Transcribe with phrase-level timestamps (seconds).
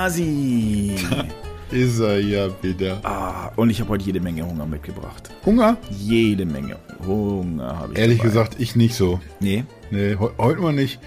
[0.00, 0.94] Hasi.
[1.70, 3.00] Ist er ja wieder.
[3.04, 5.30] Ah, und ich habe heute jede Menge Hunger mitgebracht.
[5.44, 5.76] Hunger?
[5.90, 7.98] Jede Menge Hunger habe ich.
[7.98, 8.28] Ehrlich dabei.
[8.30, 9.20] gesagt, ich nicht so.
[9.40, 9.64] Nee.
[9.90, 11.00] Nee, he heute mal nicht.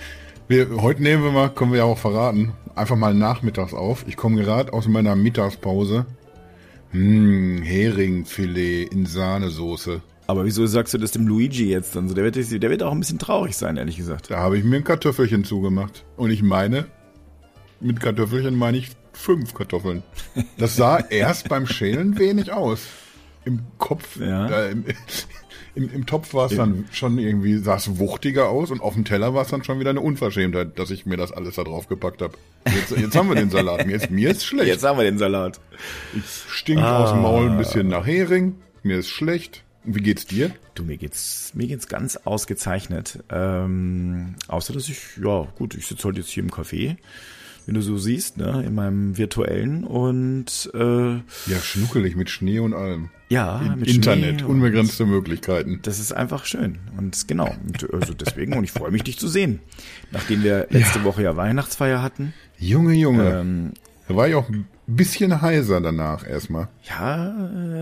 [0.48, 4.06] Wir, heute nehmen wir mal, können wir ja auch verraten, einfach mal nachmittags auf.
[4.07, 6.05] Ich komme gerade aus meiner Mittagspause.
[6.91, 10.02] Hm, Heringfilet in Sahnesoße.
[10.28, 12.14] Aber wieso sagst du das dem Luigi jetzt dann so?
[12.14, 14.30] Der wird, der wird auch ein bisschen traurig sein, ehrlich gesagt.
[14.30, 16.05] Da habe ich mir ein Kartoffelchen zugemacht.
[16.16, 16.86] Und ich meine,
[17.83, 20.04] mit Kartoffelchen meine ich fünf Kartoffeln.
[20.57, 22.87] Das sah erst beim Schälen wenig aus.
[23.46, 24.47] Im Kopf, Ja.
[24.50, 24.86] äh, im,
[25.75, 29.04] im, im Topf war es dann schon irgendwie, sah es wuchtiger aus und auf dem
[29.05, 31.88] Teller war es dann schon wieder eine Unverschämtheit, dass ich mir das alles da drauf
[31.89, 32.38] gepackt habe.
[32.73, 33.86] Jetzt, jetzt haben wir den Salat.
[33.86, 34.67] Mir ist, mir ist schlecht.
[34.67, 35.59] Jetzt haben wir den Salat.
[36.47, 38.55] Stinkt aus dem Maul ein bisschen nach Hering.
[38.81, 39.63] Mir ist schlecht.
[39.83, 40.52] Wie geht's dir?
[40.75, 43.22] Du, mir geht's, mir geht's ganz ausgezeichnet.
[43.30, 46.95] Ähm, außer, dass ich, ja, gut, ich sitze heute jetzt hier im Café,
[47.66, 52.73] wenn du so siehst, ne, in meinem virtuellen und, äh, Ja, schnuckelig mit Schnee und
[52.73, 53.09] allem.
[53.30, 55.80] ja, In- mit Internet, Schnee unbegrenzte Möglichkeiten.
[55.83, 56.80] Das ist einfach schön.
[56.97, 59.59] Und genau, und also deswegen, und ich freue mich, dich zu sehen.
[60.11, 62.33] Nachdem wir letzte Woche ja Weihnachtsfeier hatten.
[62.59, 63.39] Junge, Junge.
[63.39, 63.72] Ähm,
[64.08, 66.67] Da war ich auch ein bisschen heiser danach erstmal.
[66.89, 67.33] ja,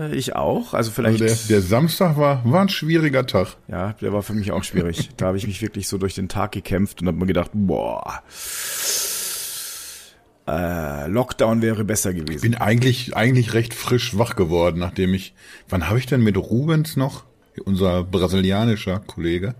[0.06, 0.72] äh, ich auch.
[0.72, 1.18] Also Also vielleicht.
[1.20, 3.56] der, der Samstag war, war ein schwieriger Tag.
[3.66, 5.10] ja, der war für mich auch schwierig.
[5.16, 8.22] Da habe ich mich wirklich so durch den Tag gekämpft und habe mir gedacht, boah,
[10.46, 12.42] äh, Lockdown wäre besser gewesen.
[12.42, 15.34] Bin eigentlich, eigentlich recht frisch wach geworden, nachdem ich,
[15.68, 17.24] wann habe ich denn mit Rubens noch,
[17.64, 19.54] unser brasilianischer Kollege,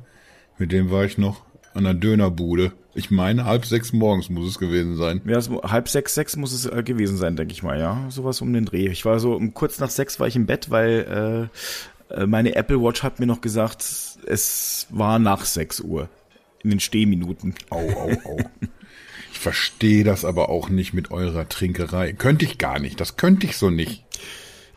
[0.58, 1.42] mit dem war ich noch
[1.74, 2.72] an der Dönerbude.
[2.94, 5.22] Ich meine, halb sechs morgens muss es gewesen sein.
[5.24, 8.06] Ja, so halb sechs, sechs muss es äh, gewesen sein, denke ich mal, ja.
[8.10, 8.88] Sowas um den Dreh.
[8.88, 11.48] Ich war so um kurz nach sechs war ich im Bett, weil
[12.10, 13.82] äh, äh, meine Apple Watch hat mir noch gesagt,
[14.26, 16.08] es war nach sechs Uhr.
[16.62, 17.54] In den Stehminuten.
[17.70, 18.36] Au, au, au.
[19.42, 22.12] Ich verstehe das aber auch nicht mit eurer Trinkerei.
[22.12, 23.00] Könnte ich gar nicht.
[23.00, 24.04] Das könnte ich so nicht.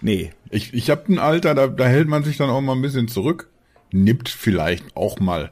[0.02, 0.32] Nee.
[0.50, 3.08] Ich, ich habe ein Alter, da, da hält man sich dann auch mal ein bisschen
[3.08, 3.48] zurück.
[3.92, 5.52] Nippt vielleicht auch mal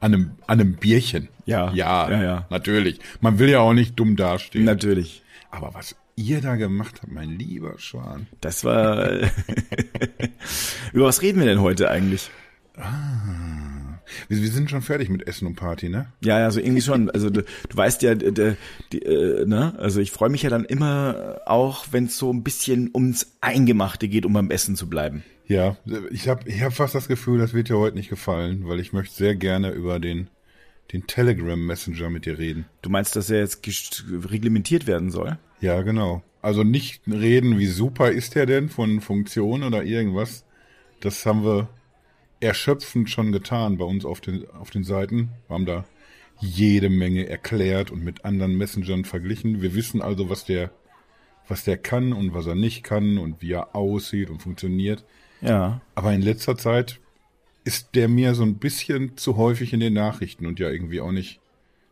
[0.00, 1.28] an einem, an einem Bierchen.
[1.44, 2.46] Ja, Ja, ja, ja.
[2.48, 3.00] natürlich.
[3.20, 4.64] Man will ja auch nicht dumm dastehen.
[4.64, 5.22] Natürlich.
[5.50, 8.28] Aber was ihr da gemacht habt, mein lieber Schwan.
[8.40, 9.10] Das war.
[10.94, 12.30] Über was reden wir denn heute eigentlich?
[14.28, 16.12] Wir, wir sind schon fertig mit Essen und Party, ne?
[16.22, 17.10] Ja, ja, so irgendwie schon.
[17.10, 18.54] Also du, du weißt ja, de,
[18.92, 19.74] die, äh, ne?
[19.78, 24.08] Also ich freue mich ja dann immer auch, wenn es so ein bisschen ums Eingemachte
[24.08, 25.22] geht, um beim Essen zu bleiben.
[25.46, 25.78] Ja,
[26.10, 28.92] ich habe ich hab fast das Gefühl, das wird dir heute nicht gefallen, weil ich
[28.92, 30.28] möchte sehr gerne über den,
[30.92, 32.66] den Telegram Messenger mit dir reden.
[32.82, 33.64] Du meinst, dass er jetzt
[34.30, 35.38] reglementiert werden soll?
[35.60, 36.22] Ja, genau.
[36.42, 40.44] Also nicht reden, wie super ist der denn von Funktion oder irgendwas.
[41.00, 41.68] Das haben wir
[42.40, 45.30] erschöpfend schon getan bei uns auf den, auf den Seiten.
[45.46, 45.84] Wir haben da
[46.40, 49.60] jede Menge erklärt und mit anderen Messengern verglichen.
[49.60, 50.70] Wir wissen also, was der,
[51.48, 55.04] was der kann und was er nicht kann und wie er aussieht und funktioniert.
[55.40, 55.80] Ja.
[55.94, 57.00] Aber in letzter Zeit
[57.64, 61.12] ist der mir so ein bisschen zu häufig in den Nachrichten und ja irgendwie auch
[61.12, 61.40] nicht,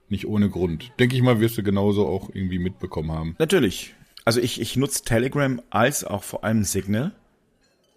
[0.08, 0.92] nicht ohne Grund.
[0.98, 3.36] Denke ich mal, wirst du genauso auch irgendwie mitbekommen haben.
[3.38, 3.94] Natürlich.
[4.24, 7.12] Also ich, ich nutze Telegram als auch vor allem Signal,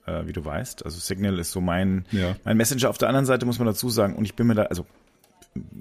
[0.10, 0.84] äh, wie du weißt.
[0.86, 2.36] Also Signal ist so mein, Ja.
[2.44, 2.90] mein Messenger.
[2.90, 4.86] Auf der anderen Seite muss man dazu sagen, und ich bin mir da, also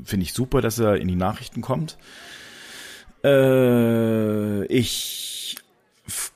[0.05, 1.97] finde ich super, dass er in die Nachrichten kommt.
[3.25, 5.57] Äh, ich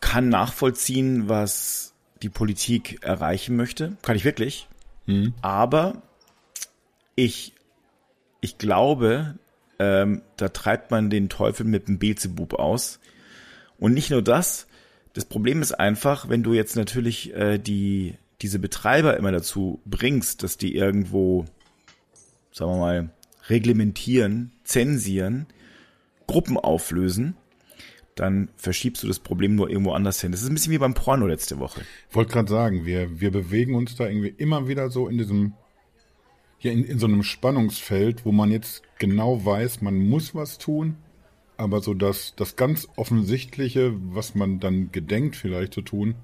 [0.00, 3.96] kann nachvollziehen, was die Politik erreichen möchte.
[4.02, 4.68] Kann ich wirklich.
[5.42, 6.00] Aber
[7.16, 7.52] ich,
[8.40, 9.34] ich glaube,
[9.78, 13.00] ähm, da treibt man den Teufel mit dem Beelzebub aus.
[13.78, 14.66] Und nicht nur das,
[15.14, 20.42] das Problem ist einfach, wenn du jetzt natürlich äh, die, diese Betreiber immer dazu bringst,
[20.42, 21.44] dass die irgendwo,
[22.50, 23.10] sagen wir mal,
[23.48, 25.46] reglementieren, zensieren,
[26.26, 27.36] Gruppen auflösen,
[28.14, 30.32] dann verschiebst du das Problem nur irgendwo anders hin.
[30.32, 31.82] Das ist ein bisschen wie beim Porno letzte Woche.
[32.08, 35.54] Ich wollte gerade sagen, wir, wir bewegen uns da irgendwie immer wieder so in diesem,
[36.60, 40.96] ja, in, in so einem Spannungsfeld, wo man jetzt genau weiß, man muss was tun,
[41.56, 46.14] aber so das, das ganz Offensichtliche, was man dann gedenkt vielleicht zu tun,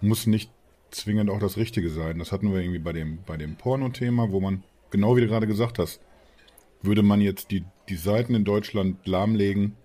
[0.00, 0.50] muss nicht
[0.90, 2.18] zwingend auch das Richtige sein.
[2.18, 5.46] Das hatten wir irgendwie bei dem, bei dem Porno-Thema, wo man, genau wie du gerade
[5.46, 6.00] gesagt hast,
[6.82, 9.76] würde man jetzt die, die Seiten in Deutschland lahmlegen,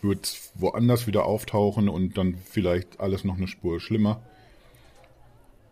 [0.00, 4.22] würde es woanders wieder auftauchen und dann vielleicht alles noch eine Spur schlimmer.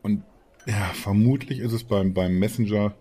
[0.03, 0.23] Und
[0.67, 2.95] ja, vermutlich ist es beim, beim Messenger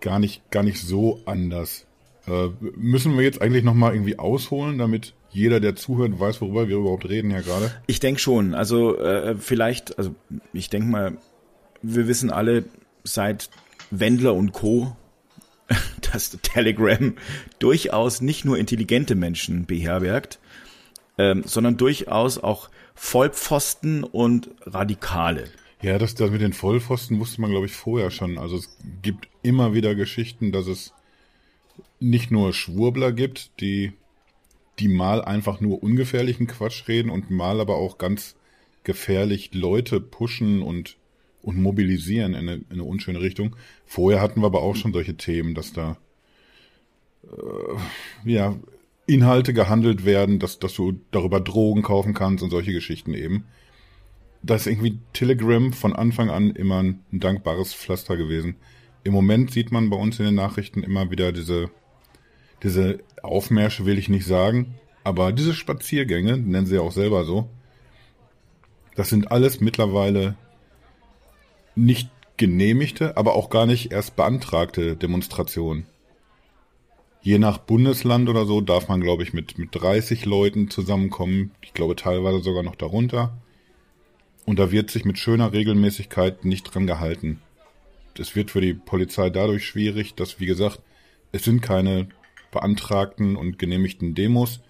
[0.00, 1.86] gar nicht, gar nicht so anders.
[2.28, 6.76] Äh, müssen wir jetzt eigentlich nochmal irgendwie ausholen, damit jeder, der zuhört, weiß, worüber wir
[6.76, 7.70] überhaupt reden ja gerade?
[7.86, 8.54] Ich denke schon.
[8.54, 10.14] Also äh, vielleicht, also
[10.52, 11.18] ich denke mal,
[11.82, 12.64] wir wissen alle
[13.04, 13.50] seit
[13.90, 14.96] Wendler und Co.,
[16.12, 17.14] dass Telegram
[17.58, 20.38] durchaus nicht nur intelligente Menschen beherbergt,
[21.18, 25.44] ähm, sondern durchaus auch Vollpfosten und Radikale.
[25.82, 28.38] Ja, das, das mit den Vollpfosten wusste man, glaube ich, vorher schon.
[28.38, 30.92] Also es gibt immer wieder Geschichten, dass es
[32.00, 33.92] nicht nur Schwurbler gibt, die,
[34.78, 38.36] die mal einfach nur ungefährlichen Quatsch reden und mal aber auch ganz
[38.84, 40.96] gefährlich Leute pushen und,
[41.42, 43.56] und mobilisieren in eine, in eine unschöne Richtung.
[43.84, 45.98] Vorher hatten wir aber auch schon solche Themen, dass da
[47.24, 48.56] äh, ja
[49.06, 53.46] Inhalte gehandelt werden, dass, dass du darüber Drogen kaufen kannst und solche Geschichten eben.
[54.42, 58.56] Da ist irgendwie Telegram von Anfang an immer ein, ein dankbares Pflaster gewesen.
[59.04, 61.70] Im Moment sieht man bei uns in den Nachrichten immer wieder diese,
[62.62, 64.74] diese Aufmärsche, will ich nicht sagen,
[65.04, 67.48] aber diese Spaziergänge, nennen sie ja auch selber so,
[68.94, 70.36] das sind alles mittlerweile
[71.76, 75.86] nicht genehmigte, aber auch gar nicht erst beantragte Demonstrationen.
[77.20, 81.50] Je nach Bundesland oder so darf man, glaube ich, mit, mit 30 Leuten zusammenkommen.
[81.60, 83.36] Ich glaube teilweise sogar noch darunter.
[84.46, 87.42] Und da wird sich mit schöner Regelmäßigkeit nicht dran gehalten.
[88.18, 90.80] Es wird für die Polizei dadurch schwierig, dass, wie gesagt,
[91.32, 92.08] es sind keine
[92.50, 94.60] beantragten und genehmigten Demos.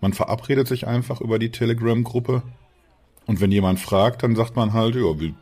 [0.00, 2.42] Man verabredet sich einfach über die Telegram-Gruppe.
[3.26, 5.34] Und wenn jemand fragt, dann sagt man halt, ja, wir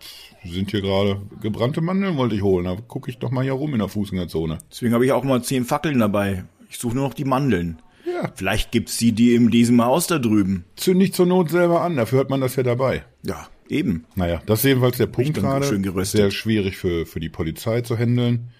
[0.44, 2.64] sind hier gerade gebrannte Mandeln, wollte ich holen.
[2.64, 4.58] Da gucke ich doch mal hier rum in der Fußgängerzone.
[4.70, 6.44] Deswegen habe ich auch mal zehn Fackeln dabei.
[6.68, 7.80] Ich suche nur noch die Mandeln.
[8.04, 8.32] Ja.
[8.34, 10.64] Vielleicht gibt's die, die in diesem Haus da drüben.
[10.76, 13.04] Zünd nicht zur Not selber an, dafür hat man das ja dabei.
[13.22, 14.06] Ja, eben.
[14.16, 15.66] Naja, das ist jedenfalls der Punkt gerade.
[15.66, 16.18] Schön gerüstet.
[16.18, 18.50] Sehr schwierig für, für die Polizei zu handeln.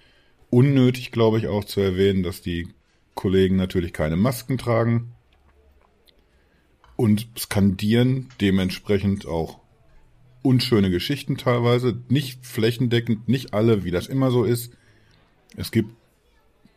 [0.50, 2.69] Unnötig, glaube ich, auch zu erwähnen, dass die
[3.19, 5.12] Kollegen natürlich keine Masken tragen.
[6.94, 9.59] Und skandieren dementsprechend auch
[10.43, 14.73] unschöne Geschichten teilweise, nicht flächendeckend, nicht alle, wie das immer so ist.
[15.56, 15.91] Es gibt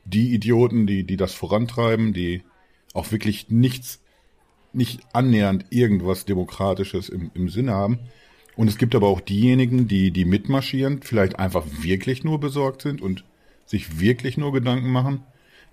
[0.05, 2.41] die Idioten, die, die das vorantreiben, die
[2.93, 4.01] auch wirklich nichts,
[4.73, 7.99] nicht annähernd irgendwas Demokratisches im, im Sinne haben.
[8.55, 12.99] Und es gibt aber auch diejenigen, die, die mitmarschieren, vielleicht einfach wirklich nur besorgt sind
[12.99, 13.25] und
[13.67, 15.23] sich wirklich nur Gedanken machen,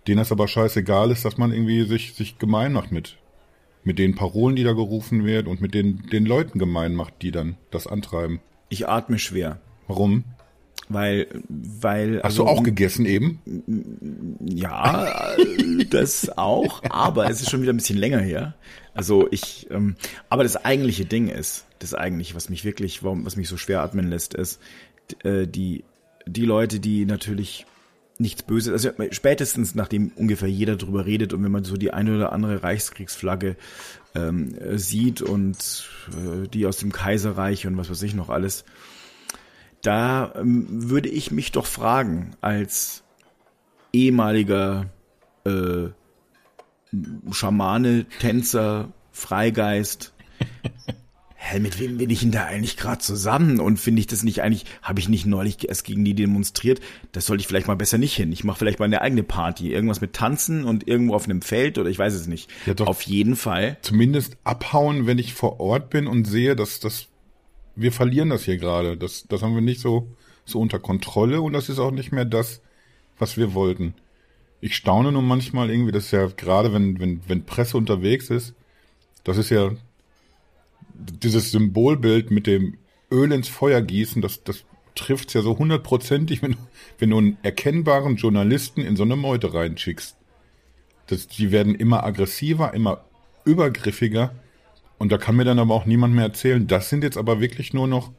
[0.07, 3.17] denen es aber scheißegal ist, dass man irgendwie sich, sich gemein macht mit,
[3.85, 7.31] mit den Parolen, die da gerufen werden und mit den, den Leuten gemein macht, die
[7.31, 8.41] dann das antreiben.
[8.69, 9.61] Ich atme schwer.
[9.87, 10.25] Warum?
[10.91, 12.17] Weil, weil.
[12.19, 13.41] Hast also, du auch gegessen eben?
[14.41, 15.35] Ja,
[15.91, 18.55] das auch, aber es ist schon wieder ein bisschen länger her.
[18.95, 19.97] Also ich, ähm,
[20.31, 23.83] aber das eigentliche Ding ist, das eigentliche, was mich wirklich, warum, was mich so schwer
[23.83, 24.61] atmen lässt, ist,
[25.25, 25.85] äh, die,
[26.27, 27.67] die Leute, die natürlich
[28.19, 32.17] nichts Böses, also spätestens nachdem ungefähr jeder drüber redet und wenn man so die eine
[32.17, 33.57] oder andere Reichskriegsflagge
[34.15, 38.65] ähm, sieht und äh, die aus dem Kaiserreich und was weiß ich noch alles,
[39.83, 43.05] da ähm, würde ich mich doch fragen, als
[43.93, 44.87] ehemaliger
[45.45, 45.89] äh,
[47.31, 50.13] Schamane, Tänzer, Freigeist,
[51.51, 53.61] hä, mit wem bin ich denn da eigentlich gerade zusammen?
[53.61, 56.81] Und finde ich das nicht eigentlich, habe ich nicht neulich erst gegen die demonstriert?
[57.13, 58.33] Das sollte ich vielleicht mal besser nicht hin.
[58.33, 59.73] Ich mache vielleicht mal eine eigene Party.
[59.73, 62.51] Irgendwas mit Tanzen und irgendwo auf einem Feld oder ich weiß es nicht.
[62.67, 63.79] Ja, doch auf jeden Fall.
[63.83, 67.09] Zumindest abhauen, wenn ich vor Ort bin und sehe, dass das
[67.79, 68.97] wir verlieren das hier gerade.
[68.97, 70.09] Das, das haben wir nicht so,
[70.45, 72.61] so unter Kontrolle und das ist auch nicht mehr das,
[73.19, 73.95] was wir wollten.
[74.61, 78.55] Ich staune nur manchmal irgendwie, das ist ja gerade, wenn, wenn, wenn Presse unterwegs ist,
[79.23, 79.71] das ist ja
[80.99, 82.77] dieses Symbolbild mit dem
[83.11, 84.65] Öl ins Feuer gießen, das, das
[84.95, 86.57] trifft's ja so hundertprozentig, wenn,
[86.99, 90.17] wenn du einen erkennbaren Journalisten in so eine Meute reinschickst.
[91.07, 93.05] Das, die werden immer aggressiver, immer
[93.45, 94.35] übergriffiger.
[94.99, 97.73] Und da kann mir dann aber auch niemand mehr erzählen, das sind jetzt aber wirklich
[97.73, 98.11] nur noch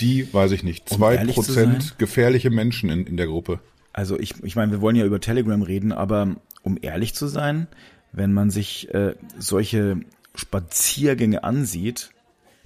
[0.00, 3.60] die, weiß ich nicht, zwei um Prozent gefährliche Menschen in, in der Gruppe.
[3.94, 7.66] Also ich, ich meine, wir wollen ja über Telegram reden, aber um ehrlich zu sein,
[8.12, 10.00] wenn man sich äh, solche
[10.38, 12.10] Spaziergänge ansieht,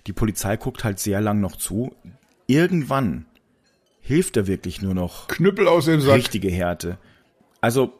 [0.07, 1.95] die Polizei guckt halt sehr lang noch zu.
[2.47, 3.27] Irgendwann
[4.01, 6.17] hilft da wirklich nur noch Knüppel aus dem Sack.
[6.17, 6.99] richtige Härte.
[7.61, 7.93] Also,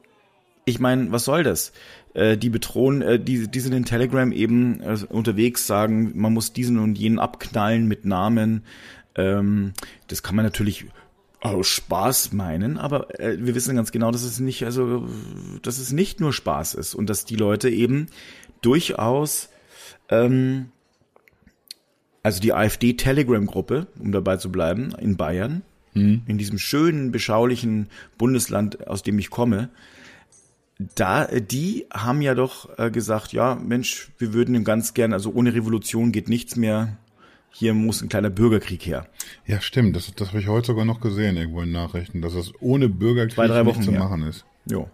[0.65, 1.73] ich meine, was soll das?
[2.15, 6.53] Äh, die bedrohen, äh, die, die sind in Telegram eben äh, unterwegs, sagen, man muss
[6.53, 8.65] diesen und jenen abknallen mit Namen.
[9.15, 9.73] Ähm,
[10.09, 10.87] das kann man natürlich
[11.41, 15.09] aus Spaß meinen, aber äh, wir wissen ganz genau, dass es nicht, also,
[15.63, 18.09] dass es nicht nur Spaß ist und dass die Leute eben
[18.61, 19.49] durchaus,
[20.11, 20.67] ähm,
[22.23, 25.63] also die AfD-Telegram-Gruppe, um dabei zu bleiben, in Bayern,
[25.95, 26.23] mhm.
[26.27, 27.89] in diesem schönen, beschaulichen
[28.19, 29.71] Bundesland, aus dem ich komme,
[30.95, 35.55] da, die haben ja doch äh, gesagt, ja, Mensch, wir würden ganz gern, also ohne
[35.55, 36.97] Revolution geht nichts mehr.
[37.53, 39.07] Hier muss ein kleiner Bürgerkrieg her.
[39.45, 39.97] Ja, stimmt.
[39.97, 43.35] Das, das habe ich heute sogar noch gesehen, irgendwo in Nachrichten, dass es ohne Bürgerkrieg
[43.35, 44.01] Zwei, drei Wochen nicht zu her.
[44.01, 44.45] machen ist.
[44.67, 44.89] Jo.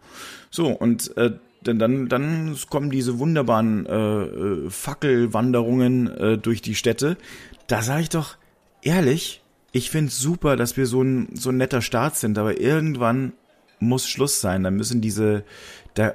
[0.51, 1.33] So, und äh,
[1.67, 7.17] denn dann, dann kommen diese wunderbaren äh, äh, Fackelwanderungen äh, durch die Städte.
[7.67, 8.37] Da sage ich doch
[8.83, 9.43] ehrlich,
[9.73, 13.33] ich find's super, dass wir so ein so ein netter Staat sind, aber irgendwann
[13.79, 14.63] muss Schluss sein.
[14.63, 15.45] Da müssen diese,
[15.95, 16.15] da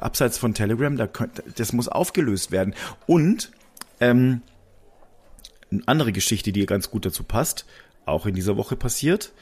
[0.00, 1.08] abseits von Telegram, da
[1.56, 2.74] das muss aufgelöst werden.
[3.06, 3.50] Und
[4.00, 4.42] ähm,
[5.70, 7.66] eine andere Geschichte, die ganz gut dazu passt,
[8.06, 9.32] auch in dieser Woche passiert.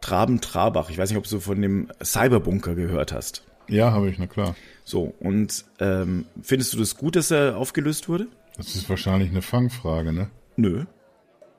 [0.00, 0.90] Traben Trabach.
[0.90, 3.42] Ich weiß nicht, ob du von dem Cyberbunker gehört hast.
[3.68, 4.56] Ja, habe ich, na klar.
[4.84, 8.26] So, und ähm, findest du das gut, dass er aufgelöst wurde?
[8.56, 10.30] Das ist wahrscheinlich eine Fangfrage, ne?
[10.56, 10.84] Nö,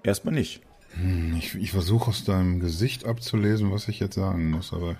[0.03, 0.61] erstmal nicht.
[0.93, 4.95] Hm, ich, ich versuche aus deinem Gesicht abzulesen, was ich jetzt sagen muss, aber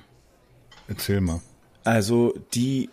[0.88, 1.42] erzähl mal.
[1.84, 2.90] Also die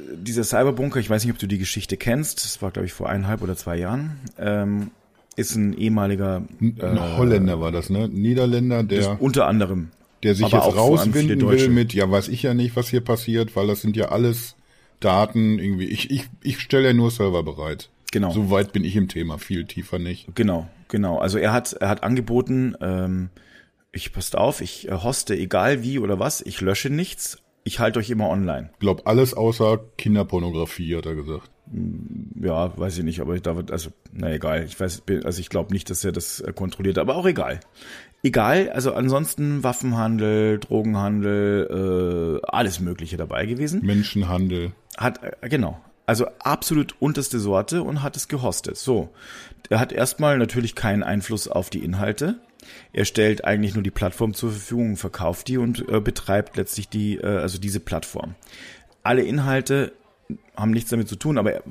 [0.00, 3.08] dieser Cyberbunker, ich weiß nicht, ob du die Geschichte kennst, das war glaube ich vor
[3.08, 4.90] eineinhalb oder zwei Jahren, ähm,
[5.36, 8.08] ist ein ehemaliger äh, ein Holländer war das, ne?
[8.08, 9.90] Niederländer, der unter anderem
[10.22, 13.66] der sich jetzt rauswinden will mit, ja, weiß ich ja nicht, was hier passiert, weil
[13.66, 14.56] das sind ja alles
[15.00, 15.86] Daten irgendwie.
[15.86, 17.90] Ich ich ich stelle ja nur Server bereit.
[18.10, 18.30] Genau.
[18.30, 20.34] So weit bin ich im Thema, viel tiefer nicht.
[20.34, 21.18] Genau, genau.
[21.18, 23.30] Also er hat er hat angeboten, ähm,
[23.92, 28.10] ich passt auf, ich hoste egal wie oder was, ich lösche nichts, ich halte euch
[28.10, 28.70] immer online.
[28.78, 31.50] Glaub alles außer Kinderpornografie, hat er gesagt.
[31.70, 34.64] Hm, ja, weiß ich nicht, aber da wird, also, na egal.
[34.64, 37.60] Ich weiß, also ich glaube nicht, dass er das äh, kontrolliert, aber auch egal.
[38.22, 43.84] Egal, also ansonsten Waffenhandel, Drogenhandel, äh, alles Mögliche dabei gewesen.
[43.84, 44.72] Menschenhandel.
[44.96, 45.80] Hat, äh, genau.
[46.04, 48.76] Also absolut unterste Sorte und hat es gehostet.
[48.76, 49.10] So.
[49.70, 52.40] Er hat erstmal natürlich keinen Einfluss auf die Inhalte.
[52.92, 57.16] Er stellt eigentlich nur die Plattform zur Verfügung, verkauft die und äh, betreibt letztlich die,
[57.16, 58.34] äh, also diese Plattform.
[59.02, 59.92] Alle Inhalte
[60.56, 61.62] haben nichts damit zu tun, aber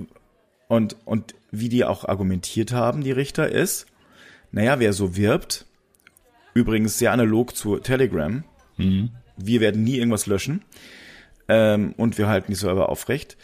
[0.67, 3.85] und, und wie die auch argumentiert haben, die Richter, ist,
[4.51, 5.65] naja, wer so wirbt,
[6.57, 8.43] übrigens sehr analog zu Telegram,
[8.77, 9.11] mhm.
[9.37, 10.63] wir werden nie irgendwas löschen.
[11.47, 13.37] Ähm, und wir halten die Server aufrecht,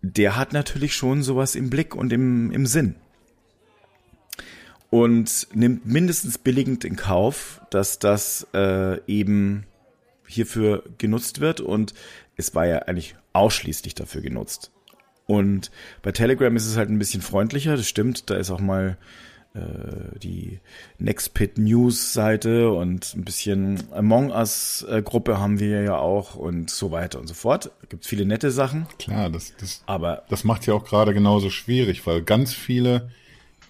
[0.00, 2.94] der hat natürlich schon sowas im Blick und im, im Sinn.
[4.90, 9.66] Und nimmt mindestens billigend in Kauf, dass das äh, eben
[10.26, 11.60] hierfür genutzt wird.
[11.60, 11.92] Und
[12.36, 14.70] es war ja eigentlich ausschließlich dafür genutzt.
[15.26, 18.96] Und bei Telegram ist es halt ein bisschen freundlicher, das stimmt, da ist auch mal
[20.22, 20.60] die
[20.98, 26.70] Nextpit News Seite und ein bisschen Among Us äh, Gruppe haben wir ja auch und
[26.70, 27.70] so weiter und so fort.
[27.88, 28.86] Gibt viele nette Sachen.
[28.98, 33.08] Klar, das, das, aber das macht ja auch gerade genauso schwierig, weil ganz viele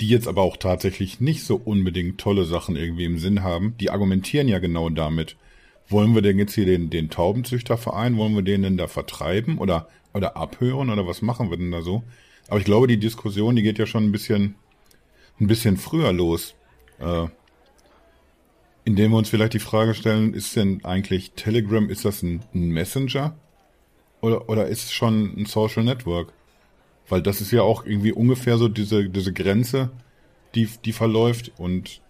[0.00, 3.90] die jetzt aber auch tatsächlich nicht so unbedingt tolle Sachen irgendwie im Sinn haben, die
[3.90, 5.36] argumentieren ja genau damit.
[5.88, 9.88] Wollen wir denn jetzt hier den, den Taubenzüchterverein, wollen wir den denn da vertreiben oder,
[10.14, 12.04] oder abhören oder was machen wir denn da so?
[12.48, 14.54] Aber ich glaube, die Diskussion, die geht ja schon ein bisschen,
[15.40, 16.54] ein bisschen früher los.
[16.98, 17.26] Äh,
[18.84, 22.70] indem wir uns vielleicht die Frage stellen, ist denn eigentlich Telegram, ist das ein, ein
[22.70, 23.36] Messenger?
[24.20, 26.32] Oder, oder ist es schon ein Social Network?
[27.08, 29.90] Weil das ist ja auch irgendwie ungefähr so diese, diese Grenze,
[30.54, 32.00] die, die verläuft und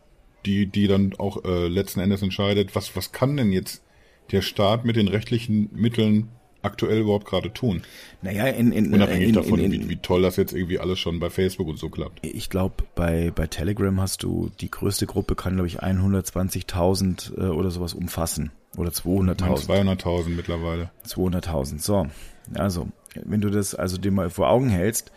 [0.47, 3.83] die, die dann auch äh, letzten Endes entscheidet, was, was kann denn jetzt
[4.31, 6.29] der Staat mit den rechtlichen Mitteln
[6.69, 7.83] aktuell überhaupt gerade tun?
[8.23, 11.19] Naja, in, in, Unabhängig in, davon, in, wie, wie toll das jetzt irgendwie alles schon
[11.19, 12.25] bei Facebook und so klappt.
[12.25, 17.49] Ich glaube, bei, bei Telegram hast du, die größte Gruppe kann, glaube ich, 120.000 äh,
[17.49, 18.53] oder sowas umfassen.
[18.77, 19.67] Oder 200.000.
[19.67, 20.91] 200.000 mittlerweile.
[21.07, 22.07] 200.000, so.
[22.55, 22.89] Also,
[23.25, 25.11] wenn du das also dir mal vor Augen hältst,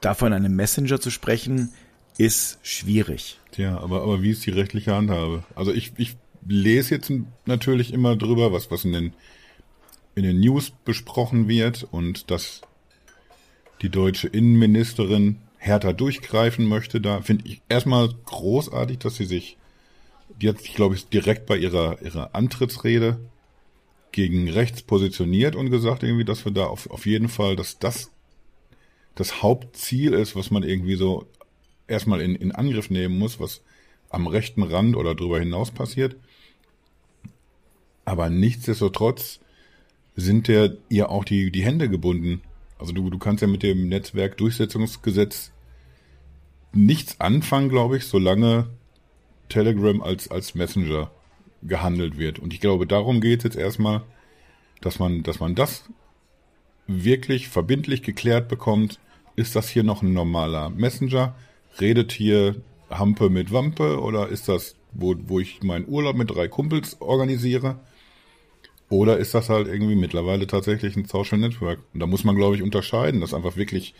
[0.00, 1.72] davon einem Messenger zu sprechen,
[2.18, 3.38] ist schwierig.
[3.52, 5.44] Tja, aber, aber wie ist die rechtliche Handhabe?
[5.54, 7.12] Also ich, ich lese jetzt
[7.46, 9.12] natürlich immer drüber, was, was in den,
[10.20, 12.60] in den News besprochen wird und dass
[13.80, 17.00] die deutsche Innenministerin härter durchgreifen möchte.
[17.00, 19.56] Da finde ich erstmal großartig, dass sie sich,
[20.40, 23.18] die hat sich, glaube ich, direkt bei ihrer, ihrer Antrittsrede
[24.12, 28.10] gegen rechts positioniert und gesagt irgendwie, dass wir da auf, auf jeden Fall, dass das
[29.14, 31.26] das Hauptziel ist, was man irgendwie so
[31.88, 33.62] erstmal in, in Angriff nehmen muss, was
[34.10, 36.16] am rechten Rand oder darüber hinaus passiert.
[38.04, 39.40] Aber nichtsdestotrotz
[40.16, 42.42] sind der ihr auch die, die Hände gebunden.
[42.78, 45.52] Also du, du kannst ja mit dem Netzwerkdurchsetzungsgesetz
[46.72, 48.68] nichts anfangen, glaube ich, solange
[49.48, 51.10] Telegram als, als Messenger
[51.62, 52.38] gehandelt wird.
[52.38, 54.02] Und ich glaube, darum geht es jetzt erstmal,
[54.80, 55.84] dass man, dass man das
[56.86, 58.98] wirklich verbindlich geklärt bekommt.
[59.36, 61.34] Ist das hier noch ein normaler Messenger?
[61.80, 62.56] Redet hier
[62.88, 67.78] Hampe mit Wampe oder ist das, wo, wo ich meinen Urlaub mit drei Kumpels organisiere?
[68.90, 71.78] Oder ist das halt irgendwie mittlerweile tatsächlich ein Social Network?
[71.94, 73.94] Und da muss man, glaube ich, unterscheiden, dass einfach wirklich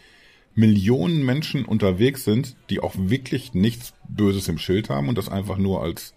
[0.54, 5.56] Millionen Menschen unterwegs sind, die auch wirklich nichts Böses im Schild haben und das einfach
[5.56, 6.12] nur als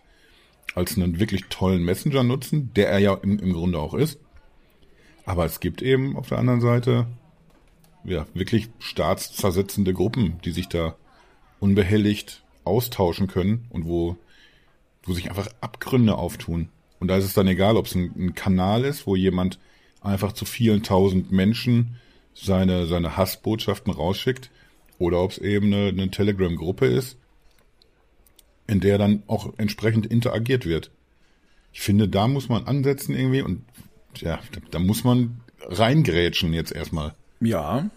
[0.75, 4.19] als einen wirklich tollen Messenger nutzen, der er ja im, im Grunde auch ist.
[5.25, 7.07] Aber es gibt eben auf der anderen Seite
[8.03, 10.95] ja wirklich staatszersetzende Gruppen, die sich da
[11.59, 14.17] unbehelligt austauschen können und wo,
[15.03, 16.69] wo sich einfach Abgründe auftun.
[17.03, 19.59] Und da ist es dann egal, ob es ein, ein Kanal ist, wo jemand
[19.99, 21.97] einfach zu vielen tausend Menschen
[22.33, 24.49] seine, seine Hassbotschaften rausschickt,
[24.99, 27.17] oder ob es eben eine, eine Telegram-Gruppe ist,
[28.67, 30.91] in der dann auch entsprechend interagiert wird.
[31.73, 33.65] Ich finde, da muss man ansetzen irgendwie und
[34.21, 37.15] ja, da, da muss man reingrätschen jetzt erstmal.
[37.41, 37.89] Ja.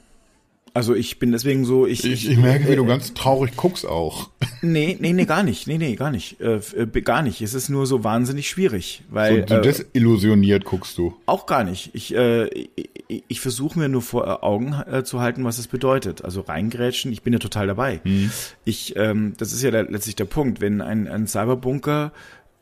[0.76, 2.04] Also ich bin deswegen so, ich.
[2.04, 4.28] Ich, ich merke, wie äh, du ganz traurig guckst auch.
[4.62, 5.66] Nee, nee, nee, gar nicht.
[5.66, 6.40] Nee, nee, gar nicht.
[6.40, 7.40] Äh, äh gar nicht.
[7.40, 9.46] Es ist nur so wahnsinnig schwierig, weil.
[9.46, 11.14] So, so desillusioniert äh, guckst du.
[11.26, 11.90] Auch gar nicht.
[11.94, 16.24] Ich, äh, ich, ich versuche mir nur vor Augen äh, zu halten, was es bedeutet.
[16.24, 18.00] Also reingrätschen, ich bin ja total dabei.
[18.04, 18.30] Mhm.
[18.64, 20.60] Ich, ähm, das ist ja der, letztlich der Punkt.
[20.60, 22.12] Wenn ein, ein Cyberbunker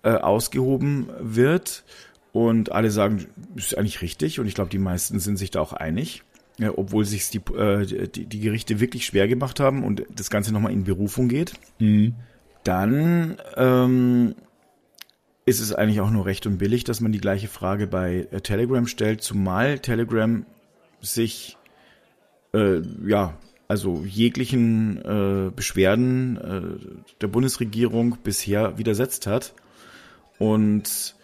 [0.02, 1.84] äh, ausgehoben wird
[2.32, 5.72] und alle sagen, ist eigentlich richtig und ich glaube, die meisten sind sich da auch
[5.72, 6.22] einig
[6.58, 10.52] ja, obwohl sich die, äh, die, die Gerichte wirklich schwer gemacht haben und das Ganze
[10.52, 12.14] nochmal in Berufung geht, mhm.
[12.62, 14.34] dann ähm,
[15.46, 18.40] ist es eigentlich auch nur recht und billig, dass man die gleiche Frage bei äh,
[18.40, 20.46] Telegram stellt, zumal Telegram
[21.00, 21.56] sich
[22.52, 29.54] äh, ja also jeglichen äh, Beschwerden äh, der Bundesregierung bisher widersetzt hat
[30.38, 31.16] und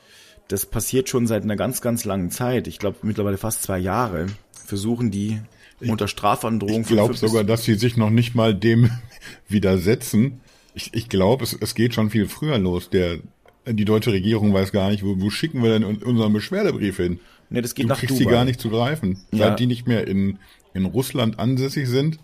[0.48, 2.66] das passiert schon seit einer ganz, ganz langen Zeit.
[2.66, 4.26] Ich glaube mittlerweile fast zwei Jahre
[4.70, 5.40] versuchen die
[5.80, 6.82] unter Strafandrohung.
[6.82, 8.90] Ich glaube sogar, dass sie sich noch nicht mal dem
[9.48, 10.40] widersetzen.
[10.74, 12.88] Ich, ich glaube, es, es geht schon viel früher los.
[12.88, 13.18] Der,
[13.66, 17.18] die deutsche Regierung weiß gar nicht, wo, wo schicken wir denn unseren Beschwerdebrief hin?
[17.50, 18.24] Nee, das geht du nach kriegst Dubai.
[18.24, 19.18] sie gar nicht zu greifen.
[19.32, 19.48] Ja.
[19.48, 20.38] Seit die nicht mehr in,
[20.72, 22.20] in Russland ansässig sind.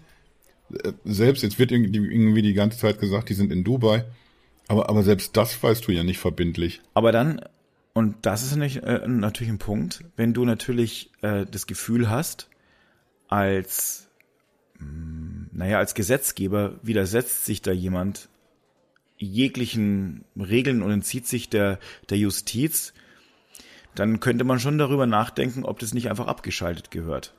[0.73, 4.05] Äh, selbst, jetzt wird irgendwie die ganze Zeit gesagt, die sind in Dubai.
[4.69, 6.81] Aber, aber selbst das weißt du ja nicht verbindlich.
[6.95, 7.41] Aber dann
[7.97, 12.51] und das ist nicht, äh, natürlich ein Punkt, wenn du natürlich äh, das Gefühl hast,
[13.27, 14.11] als,
[14.79, 18.29] mh, hm, naja, als Gesetzgeber widersetzt sich da jemand
[19.17, 21.79] jeglichen Regeln und entzieht sich der,
[22.11, 22.93] der Justiz,
[23.95, 27.35] dann könnte man schon darüber nachdenken, ob das nicht einfach abgeschaltet gehört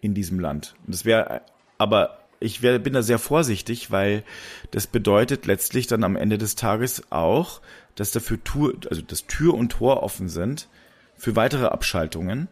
[0.00, 0.74] in diesem Land.
[0.88, 1.42] das wäre
[1.78, 4.24] aber ich wär, bin da sehr vorsichtig, weil
[4.70, 7.60] das bedeutet letztlich dann am Ende des Tages auch,
[7.94, 10.68] dass dafür Tür, also dass Tür und Tor offen sind
[11.16, 12.48] für weitere Abschaltungen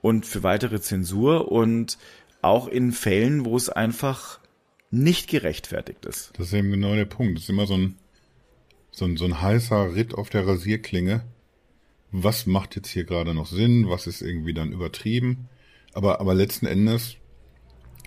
[0.00, 1.98] und für weitere Zensur und
[2.42, 4.38] auch in Fällen, wo es einfach
[4.90, 6.32] nicht gerechtfertigt ist.
[6.38, 7.36] Das ist eben genau der Punkt.
[7.36, 7.96] Das ist immer so ein,
[8.92, 11.24] so ein, so ein heißer Ritt auf der Rasierklinge.
[12.12, 13.88] Was macht jetzt hier gerade noch Sinn?
[13.88, 15.48] Was ist irgendwie dann übertrieben?
[15.92, 17.16] Aber, aber letzten Endes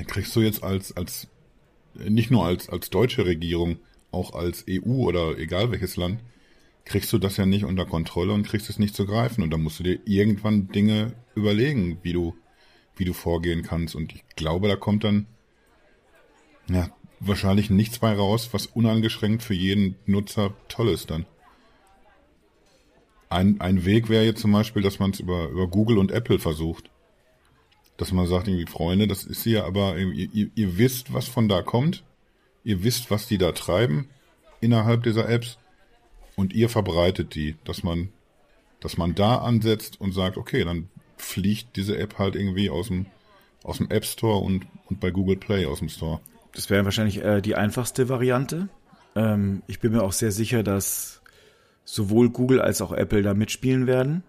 [0.04, 1.28] kriegst du jetzt als, als,
[1.96, 3.78] nicht nur als, als deutsche Regierung,
[4.12, 6.22] auch als EU oder egal welches Land,
[6.86, 9.44] kriegst du das ja nicht unter Kontrolle und kriegst es nicht zu greifen.
[9.44, 12.36] Und da musst du dir irgendwann Dinge überlegen, wie du,
[12.96, 13.96] wie du vorgehen kannst.
[13.96, 15.26] Und ich glaube, da kommt dann,
[16.70, 21.26] ja, wahrscheinlich nichts bei raus, was uneingeschränkt für jeden Nutzer toll ist dann.
[23.30, 26.40] Ein, ein Weg wäre jetzt zum Beispiel, dass man es über, über Google und Apple
[26.40, 26.90] versucht
[27.98, 31.50] dass man sagt, irgendwie, Freunde, das ist hier aber, ihr, ihr, ihr wisst, was von
[31.50, 32.04] da kommt,
[32.64, 34.08] ihr wisst, was die da treiben
[34.62, 35.58] innerhalb dieser Apps
[36.36, 38.10] und ihr verbreitet die, dass man,
[38.80, 43.08] dass man da ansetzt und sagt, okay, dann fliegt diese App halt irgendwie aus dem,
[43.64, 46.20] aus dem App Store und, und bei Google Play aus dem Store.
[46.54, 48.70] Das wäre wahrscheinlich äh, die einfachste Variante.
[49.16, 51.22] Ähm, ich bin mir auch sehr sicher, dass
[51.84, 54.24] sowohl Google als auch Apple da mitspielen werden.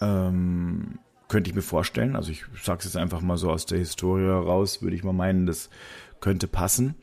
[0.00, 0.98] Ähm,
[1.32, 2.14] könnte ich mir vorstellen.
[2.14, 5.14] Also ich sage es jetzt einfach mal so aus der Historie heraus, würde ich mal
[5.14, 5.70] meinen, das
[6.20, 6.94] könnte passen.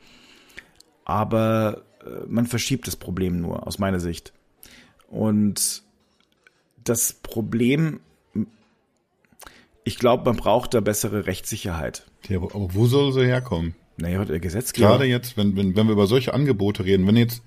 [1.04, 4.32] Aber äh, man verschiebt das Problem nur, aus meiner Sicht.
[5.08, 5.82] Und
[6.84, 7.98] das Problem,
[9.82, 12.06] ich glaube, man braucht da bessere Rechtssicherheit.
[12.28, 13.74] Ja, aber wo soll sie herkommen?
[13.96, 14.90] Naja, der Gesetzgeber.
[14.90, 17.42] Gerade jetzt, wenn, wenn, wenn wir über solche Angebote reden, wenn jetzt,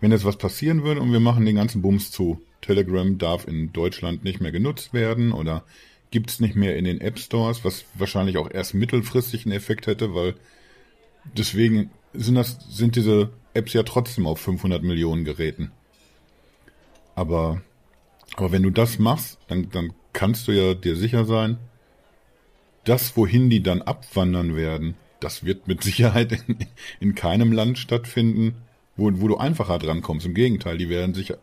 [0.00, 3.72] wenn jetzt was passieren würde und wir machen den ganzen Bums zu, Telegram darf in
[3.72, 5.62] Deutschland nicht mehr genutzt werden oder
[6.10, 9.86] gibt es nicht mehr in den App Stores, was wahrscheinlich auch erst mittelfristig einen Effekt
[9.86, 10.34] hätte, weil
[11.36, 15.72] deswegen sind das sind diese Apps ja trotzdem auf 500 Millionen Geräten.
[17.14, 17.62] Aber
[18.36, 21.58] aber wenn du das machst, dann dann kannst du ja dir sicher sein,
[22.84, 26.58] das wohin die dann abwandern werden, das wird mit Sicherheit in,
[27.00, 28.54] in keinem Land stattfinden,
[28.96, 30.26] wo, wo du einfacher drankommst.
[30.26, 31.34] Im Gegenteil, die werden sich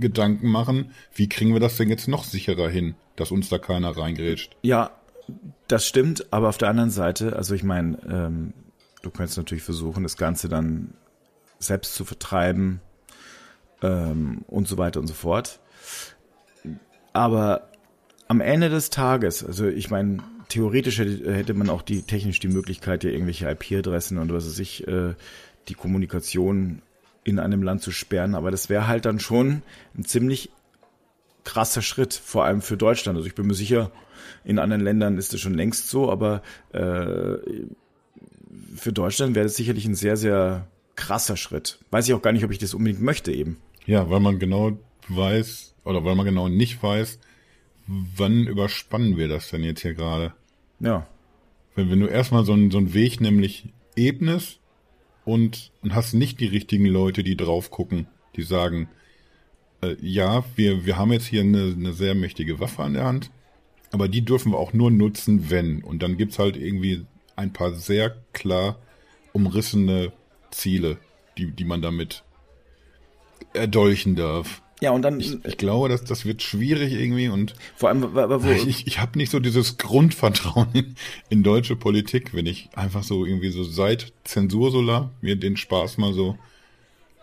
[0.00, 3.96] Gedanken machen, wie kriegen wir das denn jetzt noch sicherer hin, dass uns da keiner
[3.96, 4.56] reingrätscht.
[4.62, 4.90] Ja,
[5.68, 8.52] das stimmt, aber auf der anderen Seite, also ich meine, ähm,
[9.02, 10.94] du könntest natürlich versuchen, das Ganze dann
[11.58, 12.80] selbst zu vertreiben
[13.82, 15.60] ähm, und so weiter und so fort.
[17.12, 17.68] Aber
[18.28, 22.48] am Ende des Tages, also ich meine, theoretisch hätte, hätte man auch die technisch die
[22.48, 25.14] Möglichkeit, ja irgendwelche IP-Adressen und was weiß ich, äh,
[25.68, 26.82] die Kommunikation
[27.24, 29.62] in einem Land zu sperren, aber das wäre halt dann schon
[29.96, 30.50] ein ziemlich
[31.44, 33.16] krasser Schritt, vor allem für Deutschland.
[33.16, 33.90] Also ich bin mir sicher,
[34.44, 37.36] in anderen Ländern ist das schon längst so, aber äh,
[38.76, 41.78] für Deutschland wäre das sicherlich ein sehr, sehr krasser Schritt.
[41.90, 43.58] Weiß ich auch gar nicht, ob ich das unbedingt möchte eben.
[43.86, 44.78] Ja, weil man genau
[45.08, 47.18] weiß, oder weil man genau nicht weiß,
[47.86, 50.32] wann überspannen wir das denn jetzt hier gerade?
[50.78, 51.06] Ja.
[51.74, 54.59] Wenn, wenn du erstmal so einen, so einen Weg nämlich ebnest
[55.24, 58.06] und, und hast nicht die richtigen Leute, die drauf gucken,
[58.36, 58.88] die sagen,
[59.82, 63.30] äh, ja, wir, wir haben jetzt hier eine, eine sehr mächtige Waffe an der Hand,
[63.92, 65.82] aber die dürfen wir auch nur nutzen, wenn.
[65.82, 67.06] Und dann gibt's halt irgendwie
[67.36, 68.78] ein paar sehr klar
[69.32, 70.12] umrissene
[70.50, 70.98] Ziele,
[71.38, 72.24] die, die man damit
[73.52, 74.62] erdolchen darf.
[74.80, 75.20] Ja, und dann.
[75.20, 79.18] Ich, ich glaube, dass das wird schwierig irgendwie und vor allem, wo, ich, ich habe
[79.18, 80.94] nicht so dieses Grundvertrauen in,
[81.28, 86.14] in, deutsche Politik, wenn ich einfach so irgendwie so seit Zensursolar mir den Spaß mal
[86.14, 86.38] so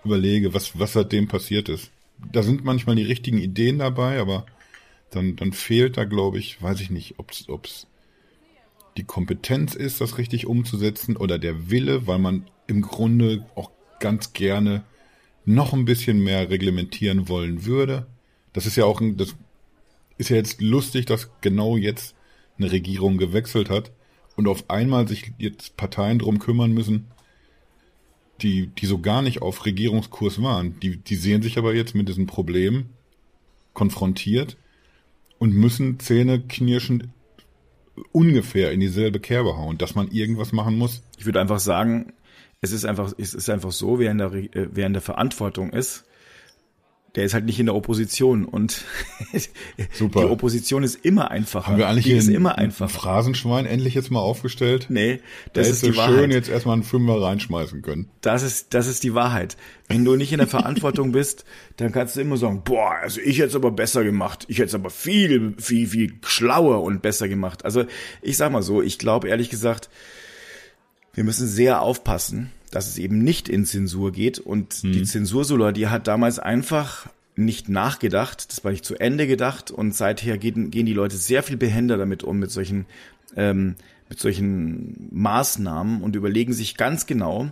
[0.05, 1.91] überlege, was, was seitdem passiert ist.
[2.31, 4.45] Da sind manchmal die richtigen Ideen dabei, aber
[5.11, 7.87] dann, dann fehlt da, glaube ich, weiß ich nicht, ob's, ob's
[8.97, 14.33] die Kompetenz ist, das richtig umzusetzen oder der Wille, weil man im Grunde auch ganz
[14.33, 14.83] gerne
[15.47, 18.05] noch ein bisschen mehr reglementieren wollen würde.
[18.51, 19.36] Das ist ja auch ein, das
[20.17, 22.15] ist ja jetzt lustig, dass genau jetzt
[22.57, 23.91] eine Regierung gewechselt hat
[24.36, 27.07] und auf einmal sich jetzt Parteien drum kümmern müssen,
[28.41, 30.79] die, die so gar nicht auf Regierungskurs waren.
[30.81, 32.89] Die, die sehen sich aber jetzt mit diesem Problem
[33.73, 34.57] konfrontiert
[35.39, 37.13] und müssen Zähne knirschen
[38.12, 41.03] ungefähr in dieselbe Kerbe hauen, dass man irgendwas machen muss.
[41.17, 42.12] Ich würde einfach sagen,
[42.61, 45.71] es ist einfach, es ist einfach so, wer in der, äh, wer in der Verantwortung
[45.71, 46.05] ist,
[47.17, 48.83] der ist halt nicht in der Opposition und
[49.93, 50.19] Super.
[50.19, 51.71] die Opposition ist immer einfacher.
[51.71, 52.91] Haben wir eigentlich die hier ist immer einfacher.
[52.91, 54.85] ein Phrasenschwein endlich jetzt mal aufgestellt?
[54.89, 55.19] Nee,
[55.53, 58.11] das da ist so schön jetzt erstmal einen Fünfer reinschmeißen können.
[58.21, 59.57] Das ist, das ist die Wahrheit.
[59.87, 61.43] Wenn du nicht in der Verantwortung bist,
[61.77, 64.45] dann kannst du immer sagen, boah, also ich hätte es aber besser gemacht.
[64.47, 67.65] Ich hätte es aber viel, viel, viel schlauer und besser gemacht.
[67.65, 67.85] Also
[68.21, 69.89] ich sag mal so, ich glaube ehrlich gesagt,
[71.17, 74.38] wir müssen sehr aufpassen, dass es eben nicht in Zensur geht.
[74.38, 74.91] Und mhm.
[74.91, 79.95] die Zensursula, die hat damals einfach nicht nachgedacht, das war nicht zu Ende gedacht und
[79.95, 82.86] seither gehen, gehen die Leute sehr viel behender damit um, mit solchen,
[83.36, 83.77] ähm,
[84.10, 87.49] mit solchen Maßnahmen und überlegen sich ganz genau,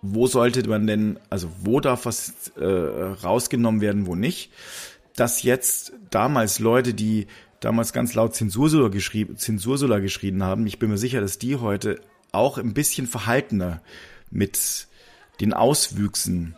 [0.00, 4.50] wo sollte man denn, also wo darf was äh, rausgenommen werden, wo nicht.
[5.16, 7.26] Dass jetzt damals Leute, die
[7.60, 12.00] damals ganz laut Zensursula, geschrieben, Zensursula geschrieben haben, ich bin mir sicher, dass die heute
[12.32, 13.80] auch ein bisschen verhaltener
[14.30, 14.88] mit
[15.40, 16.56] den Auswüchsen,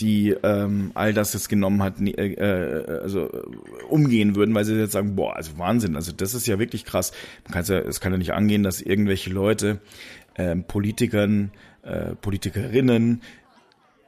[0.00, 3.42] die ähm, all das jetzt genommen hat, äh, äh, also äh,
[3.88, 7.12] umgehen würden, weil sie jetzt sagen, boah, also Wahnsinn, also das ist ja wirklich krass.
[7.44, 9.80] Man kann ja, es kann ja nicht angehen, dass irgendwelche Leute,
[10.34, 11.50] äh, Politikern,
[11.82, 13.22] äh, Politikerinnen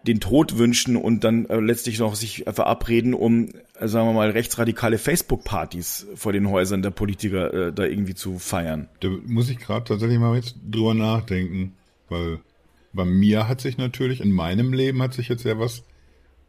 [0.06, 4.30] den Tod wünschen und dann äh, letztlich noch sich verabreden, um, äh, sagen wir mal,
[4.30, 8.88] rechtsradikale Facebook-Partys vor den Häusern der Politiker äh, da irgendwie zu feiern.
[9.00, 11.74] Da muss ich gerade tatsächlich mal jetzt drüber nachdenken,
[12.08, 12.40] weil
[12.92, 15.84] bei mir hat sich natürlich, in meinem Leben hat sich jetzt ja was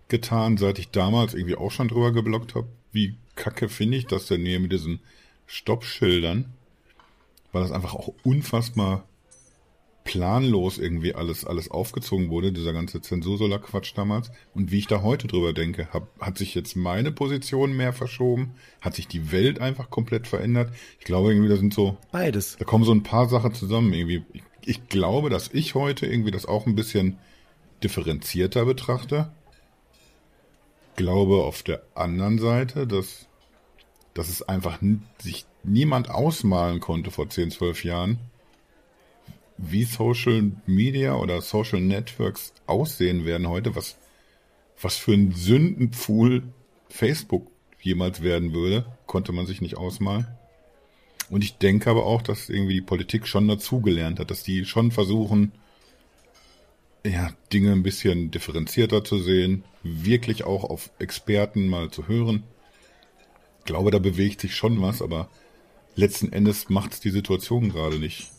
[0.08, 2.68] getan, seit ich damals irgendwie auch schon drüber geblockt habe.
[2.92, 5.00] Wie kacke finde ich das denn hier mit diesen
[5.46, 6.46] Stoppschildern?
[7.52, 9.06] Weil das einfach auch unfassbar
[10.04, 14.32] planlos irgendwie alles, alles aufgezogen wurde, dieser ganze Zensursolar-Quatsch damals.
[14.54, 18.56] Und wie ich da heute drüber denke, hab, hat sich jetzt meine Position mehr verschoben?
[18.82, 20.74] Hat sich die Welt einfach komplett verändert?
[21.00, 21.98] Ich glaube irgendwie, da sind so...
[22.12, 22.58] Beides.
[22.58, 24.24] Da kommen so ein paar Sachen zusammen irgendwie.
[24.34, 27.18] Ich, ich glaube, dass ich heute irgendwie das auch ein bisschen
[27.84, 29.32] differenzierter betrachte.
[30.96, 33.28] Glaube auf der anderen Seite, dass,
[34.14, 34.80] dass es einfach
[35.20, 38.20] sich niemand ausmalen konnte vor 10, 12 Jahren,
[39.58, 43.98] wie Social Media oder Social Networks aussehen werden heute, was,
[44.82, 46.44] was für ein Sündenpfuhl
[46.90, 47.48] Facebook
[47.82, 50.28] jemals werden würde, konnte man sich nicht ausmalen.
[51.30, 54.92] Und ich denke aber auch, dass irgendwie die Politik schon dazugelernt hat, dass die schon
[54.92, 55.52] versuchen,
[57.06, 62.44] ja, Dinge ein bisschen differenzierter zu sehen, wirklich auch auf Experten mal zu hören.
[63.60, 65.30] Ich glaube, da bewegt sich schon was, aber
[65.96, 68.30] letzten Endes macht es die Situation gerade nicht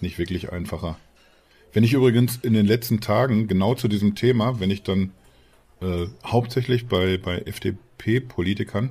[0.00, 0.98] nicht wirklich einfacher.
[1.72, 5.12] Wenn ich übrigens in den letzten Tagen genau zu diesem Thema, wenn ich dann
[5.80, 8.90] äh, hauptsächlich bei, bei FDP-Politikern,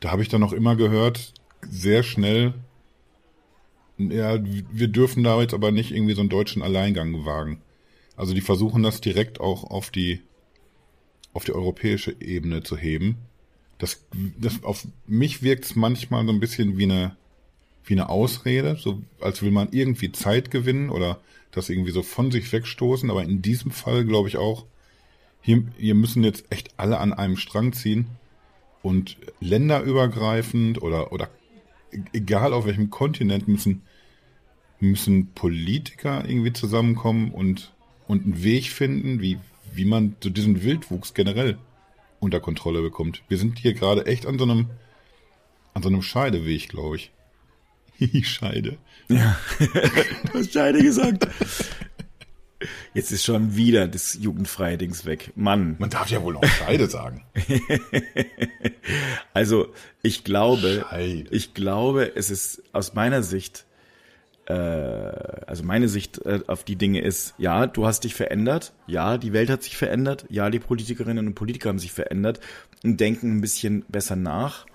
[0.00, 2.54] da habe ich dann noch immer gehört, sehr schnell,
[3.98, 7.62] ja, wir dürfen da jetzt aber nicht irgendwie so einen deutschen Alleingang wagen.
[8.16, 10.20] Also die versuchen das direkt auch auf die,
[11.32, 13.16] auf die europäische Ebene zu heben.
[13.78, 14.04] das,
[14.38, 17.16] das auf mich wirkt es manchmal so ein bisschen wie eine,
[17.88, 21.18] wie eine Ausrede, so als will man irgendwie Zeit gewinnen oder
[21.50, 23.10] das irgendwie so von sich wegstoßen.
[23.10, 24.66] Aber in diesem Fall glaube ich auch,
[25.40, 28.06] hier, hier müssen jetzt echt alle an einem Strang ziehen
[28.82, 31.30] und länderübergreifend oder, oder
[32.12, 33.82] egal auf welchem Kontinent müssen,
[34.80, 37.72] müssen Politiker irgendwie zusammenkommen und,
[38.06, 39.38] und einen Weg finden, wie,
[39.72, 41.58] wie man so diesen Wildwuchs generell
[42.20, 43.22] unter Kontrolle bekommt.
[43.28, 44.70] Wir sind hier gerade echt an so einem,
[45.74, 47.10] an so einem Scheideweg, glaube ich.
[48.22, 48.78] Scheide.
[49.08, 51.26] Ja, du hast Scheide gesagt.
[52.92, 55.32] Jetzt ist schon wieder das jugendfreie Dings weg.
[55.36, 55.76] Mann.
[55.78, 57.24] Man darf ja wohl auch Scheide sagen.
[59.34, 61.30] also, ich glaube, Scheide.
[61.30, 63.64] ich glaube, es ist aus meiner Sicht,
[64.46, 69.18] äh, also meine Sicht äh, auf die Dinge ist, ja, du hast dich verändert, ja,
[69.18, 72.40] die Welt hat sich verändert, ja, die Politikerinnen und Politiker haben sich verändert
[72.82, 74.66] und denken ein bisschen besser nach.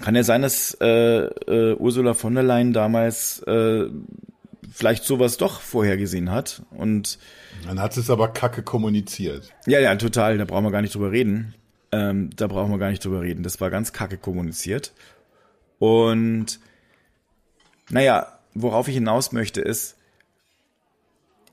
[0.00, 3.86] Kann ja sein, dass äh, äh, Ursula von der Leyen damals äh,
[4.70, 6.62] vielleicht sowas doch vorhergesehen hat.
[6.70, 7.18] Und
[7.66, 9.52] dann hat es aber kacke kommuniziert.
[9.66, 10.36] Ja, ja, total.
[10.38, 11.54] Da brauchen wir gar nicht drüber reden.
[11.92, 13.42] Ähm, da brauchen wir gar nicht drüber reden.
[13.42, 14.92] Das war ganz kacke kommuniziert.
[15.78, 16.60] Und
[17.90, 19.96] naja, worauf ich hinaus möchte, ist,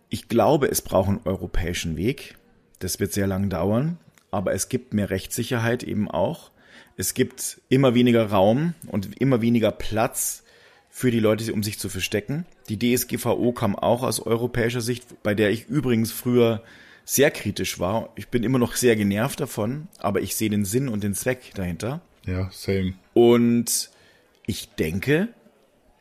[0.09, 2.35] ich glaube, es braucht einen europäischen Weg.
[2.79, 3.97] Das wird sehr lang dauern,
[4.31, 6.51] aber es gibt mehr Rechtssicherheit eben auch.
[6.95, 10.43] Es gibt immer weniger Raum und immer weniger Platz
[10.89, 12.45] für die Leute, um sich zu verstecken.
[12.69, 16.63] Die DSGVO kam auch aus europäischer Sicht, bei der ich übrigens früher
[17.03, 18.09] sehr kritisch war.
[18.15, 21.51] Ich bin immer noch sehr genervt davon, aber ich sehe den Sinn und den Zweck
[21.55, 22.01] dahinter.
[22.25, 22.93] Ja, same.
[23.13, 23.89] Und
[24.45, 25.29] ich denke,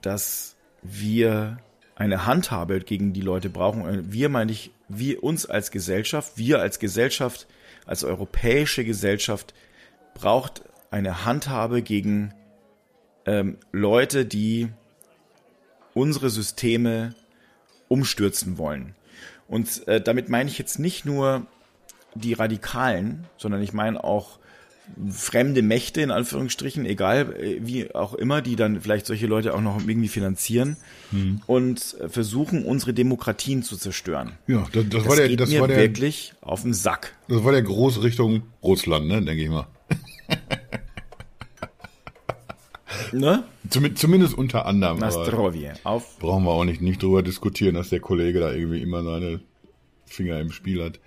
[0.03, 1.59] dass wir
[1.95, 4.13] eine Handhabe gegen die Leute brauchen.
[4.13, 7.47] Wir meine ich, wir uns als Gesellschaft, wir als Gesellschaft,
[7.87, 9.55] als europäische Gesellschaft
[10.15, 12.33] braucht eine Handhabe gegen
[13.27, 14.69] ähm, Leute, die
[15.95, 17.15] unsere Systeme
[17.89, 18.95] umstürzen wollen.
[19.49, 21.47] Und äh, damit meine ich jetzt nicht nur
[22.15, 24.39] die Radikalen, sondern ich meine auch
[25.09, 29.61] fremde Mächte in Anführungsstrichen, egal äh, wie auch immer, die dann vielleicht solche Leute auch
[29.61, 30.77] noch irgendwie finanzieren
[31.11, 31.41] hm.
[31.47, 34.33] und äh, versuchen, unsere Demokratien zu zerstören.
[34.47, 37.15] Ja, das, das, das war der, das mir war der, wirklich auf den Sack.
[37.29, 39.67] Das war der große Richtung Russland, ne, denke ich mal.
[43.13, 43.45] Ne?
[43.69, 44.99] Zumindest unter anderem.
[44.99, 45.75] Nastrovje.
[45.85, 46.19] Auf.
[46.19, 49.41] Brauchen wir auch nicht, nicht drüber diskutieren, dass der Kollege da irgendwie immer seine
[50.07, 51.01] Finger im Spiel hat.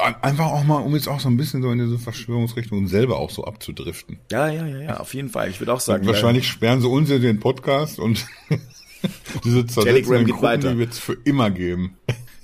[0.00, 3.30] Einfach auch mal, um jetzt auch so ein bisschen so in diese Verschwörungsrichtung selber auch
[3.30, 4.18] so abzudriften.
[4.32, 5.48] Ja, ja, ja, ja, auf jeden Fall.
[5.48, 6.02] Ich würde auch sagen.
[6.02, 8.26] Und wahrscheinlich ja, sperren sie uns ja den Podcast und
[9.44, 10.72] diese zersetzenden Gruppen, weiter.
[10.72, 11.96] die wird es für immer geben.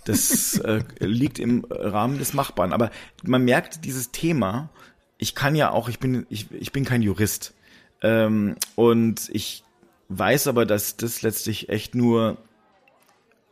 [0.05, 2.73] Das äh, liegt im Rahmen des Machbaren.
[2.73, 2.91] Aber
[3.25, 4.71] man merkt dieses Thema,
[5.19, 7.55] ich kann ja auch, ich bin, ich, ich bin kein Jurist.
[8.03, 9.65] Ähm, und ich
[10.09, 12.37] weiß aber, dass das letztlich echt nur,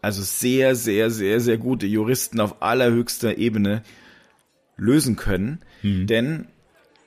[0.02, 3.82] also sehr, sehr, sehr, sehr gute Juristen auf allerhöchster Ebene
[4.76, 5.60] lösen können.
[5.82, 6.06] Mhm.
[6.06, 6.48] Denn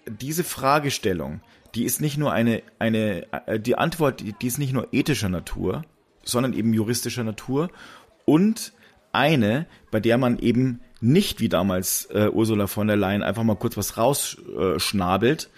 [0.07, 1.41] diese Fragestellung,
[1.75, 5.83] die ist nicht nur eine, eine, äh, die Antwort, die ist nicht nur ethischer Natur,
[6.23, 7.69] sondern eben juristischer Natur
[8.25, 8.73] und
[9.11, 13.55] eine, bei der man eben nicht wie damals äh, Ursula von der Leyen einfach mal
[13.55, 15.49] kurz was rausschnabelt,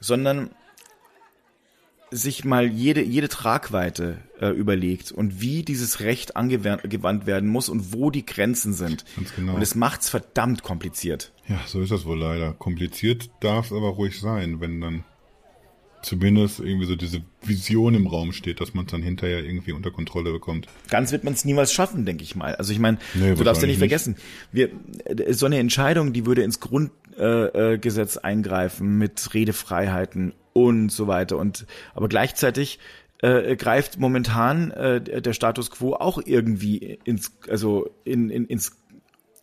[0.00, 0.50] sondern
[2.10, 7.92] sich mal jede, jede Tragweite äh, überlegt und wie dieses Recht angewandt werden muss und
[7.92, 9.04] wo die Grenzen sind.
[9.16, 9.54] Ganz genau.
[9.54, 11.32] Und es macht's verdammt kompliziert.
[11.48, 12.52] Ja, so ist das wohl leider.
[12.52, 15.04] Kompliziert darf es aber ruhig sein, wenn dann
[16.04, 19.90] zumindest irgendwie so diese Vision im Raum steht, dass man es dann hinterher irgendwie unter
[19.90, 20.68] Kontrolle bekommt.
[20.90, 22.54] Ganz wird man es niemals schaffen, denke ich mal.
[22.56, 24.16] Also ich meine, nee, du darfst ja nicht, vergessen,
[24.52, 24.70] wir,
[25.30, 31.36] so eine Entscheidung, die würde ins Grundgesetz äh, äh, eingreifen mit Redefreiheiten und so weiter.
[31.36, 32.78] Und aber gleichzeitig
[33.18, 38.78] äh, greift momentan äh, der Status quo auch irgendwie ins, also in, in, ins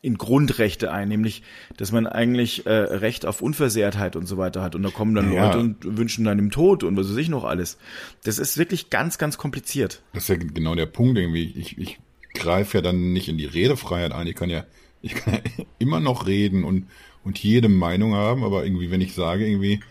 [0.03, 1.43] in Grundrechte ein, nämlich,
[1.77, 4.73] dass man eigentlich äh, Recht auf Unversehrtheit und so weiter hat.
[4.73, 5.45] Und da kommen dann ja.
[5.45, 7.77] Leute und wünschen dann im Tod und was weiß ich noch alles.
[8.23, 10.01] Das ist wirklich ganz, ganz kompliziert.
[10.13, 11.53] Das ist ja genau der Punkt irgendwie.
[11.55, 11.99] Ich, ich
[12.33, 14.25] greife ja dann nicht in die Redefreiheit ein.
[14.25, 14.65] Ich kann ja,
[15.03, 15.39] ich kann ja
[15.77, 16.87] immer noch reden und,
[17.23, 19.81] und jede Meinung haben, aber irgendwie, wenn ich sage, irgendwie,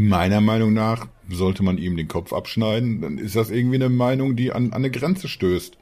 [0.00, 4.36] Meiner Meinung nach sollte man ihm den Kopf abschneiden, dann ist das irgendwie eine Meinung,
[4.36, 5.76] die an, an eine Grenze stößt.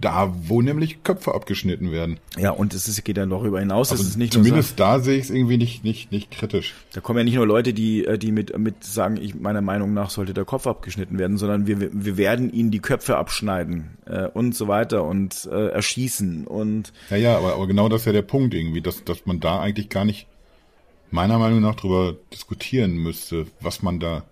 [0.00, 2.20] Da, wo nämlich Köpfe abgeschnitten werden.
[2.36, 3.90] Ja, und es ist, geht dann darüber hinaus.
[3.90, 6.76] Also es ist nicht zumindest so, da sehe ich es irgendwie nicht, nicht, nicht kritisch.
[6.92, 9.94] Da kommen ja nicht nur Leute, die, äh, die mit, mit sagen, ich, meiner Meinung
[9.94, 14.28] nach sollte der Kopf abgeschnitten werden, sondern wir, wir werden ihnen die Köpfe abschneiden äh,
[14.28, 16.92] und so weiter und äh, erschießen und.
[17.10, 19.58] Ja, ja, aber, aber genau das ist ja der Punkt irgendwie, dass, dass man da
[19.58, 20.28] eigentlich gar nicht
[21.10, 24.24] meiner Meinung nach darüber diskutieren müsste, was man da,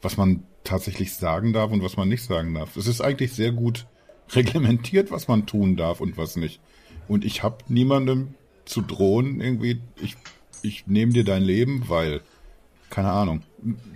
[0.00, 2.76] was man tatsächlich sagen darf und was man nicht sagen darf.
[2.76, 3.86] Es ist eigentlich sehr gut
[4.30, 6.60] reglementiert, was man tun darf und was nicht.
[7.08, 10.16] Und ich habe niemandem zu drohen, irgendwie, ich,
[10.62, 12.20] ich nehme dir dein Leben, weil,
[12.90, 13.42] keine Ahnung.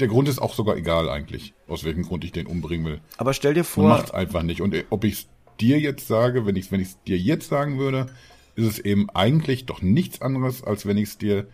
[0.01, 3.01] Der Grund ist auch sogar egal eigentlich, aus welchem Grund ich den umbringen will.
[3.17, 3.85] Aber stell dir vor.
[3.85, 4.61] Man macht's einfach nicht.
[4.61, 5.29] Und ob ich es
[5.61, 8.07] dir jetzt sage, wenn ich es wenn ich's dir jetzt sagen würde,
[8.55, 11.47] ist es eben eigentlich doch nichts anderes, als wenn ich es dir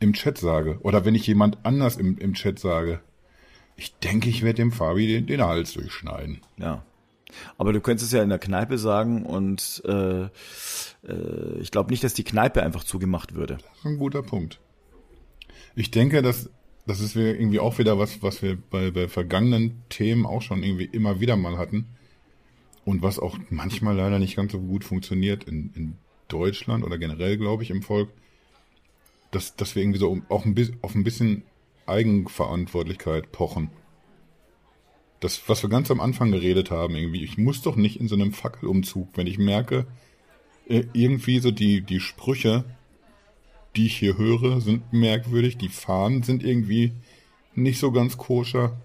[0.00, 0.78] im Chat sage.
[0.82, 3.00] Oder wenn ich jemand anders im, im Chat sage.
[3.76, 6.40] Ich denke, ich werde dem Fabi den, den Hals durchschneiden.
[6.58, 6.84] Ja.
[7.56, 10.28] Aber du könntest es ja in der Kneipe sagen und äh, äh,
[11.60, 13.56] ich glaube nicht, dass die Kneipe einfach zugemacht würde.
[13.56, 14.60] Das ist ein guter Punkt.
[15.74, 16.50] Ich denke, dass
[16.86, 20.84] das ist irgendwie auch wieder was, was wir bei, bei vergangenen Themen auch schon irgendwie
[20.84, 21.86] immer wieder mal hatten.
[22.84, 27.36] Und was auch manchmal leider nicht ganz so gut funktioniert in, in Deutschland oder generell,
[27.38, 28.08] glaube ich, im Volk,
[29.32, 31.42] dass, dass wir irgendwie so auch ein bisschen, auf ein bisschen
[31.86, 33.70] Eigenverantwortlichkeit pochen.
[35.20, 38.14] Das, was wir ganz am Anfang geredet haben, irgendwie, ich muss doch nicht in so
[38.14, 39.86] einem Fackelumzug, wenn ich merke,
[40.68, 42.64] äh, irgendwie so die, die Sprüche,
[43.74, 46.92] die ich hier höre, sind merkwürdig, die Fahnen sind irgendwie
[47.54, 48.80] nicht so ganz koscher.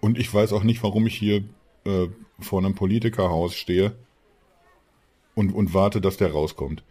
[0.00, 1.44] Und ich weiß auch nicht, warum ich hier
[1.84, 3.94] äh, vor einem Politikerhaus stehe
[5.34, 6.84] und, und warte, dass der rauskommt.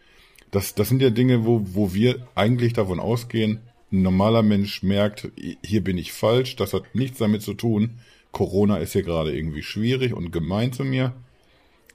[0.51, 3.61] Das, das sind ja Dinge, wo, wo wir eigentlich davon ausgehen,
[3.91, 5.31] ein normaler Mensch merkt,
[5.63, 7.99] hier bin ich falsch, das hat nichts damit zu tun,
[8.31, 11.13] Corona ist hier gerade irgendwie schwierig und gemein zu mir,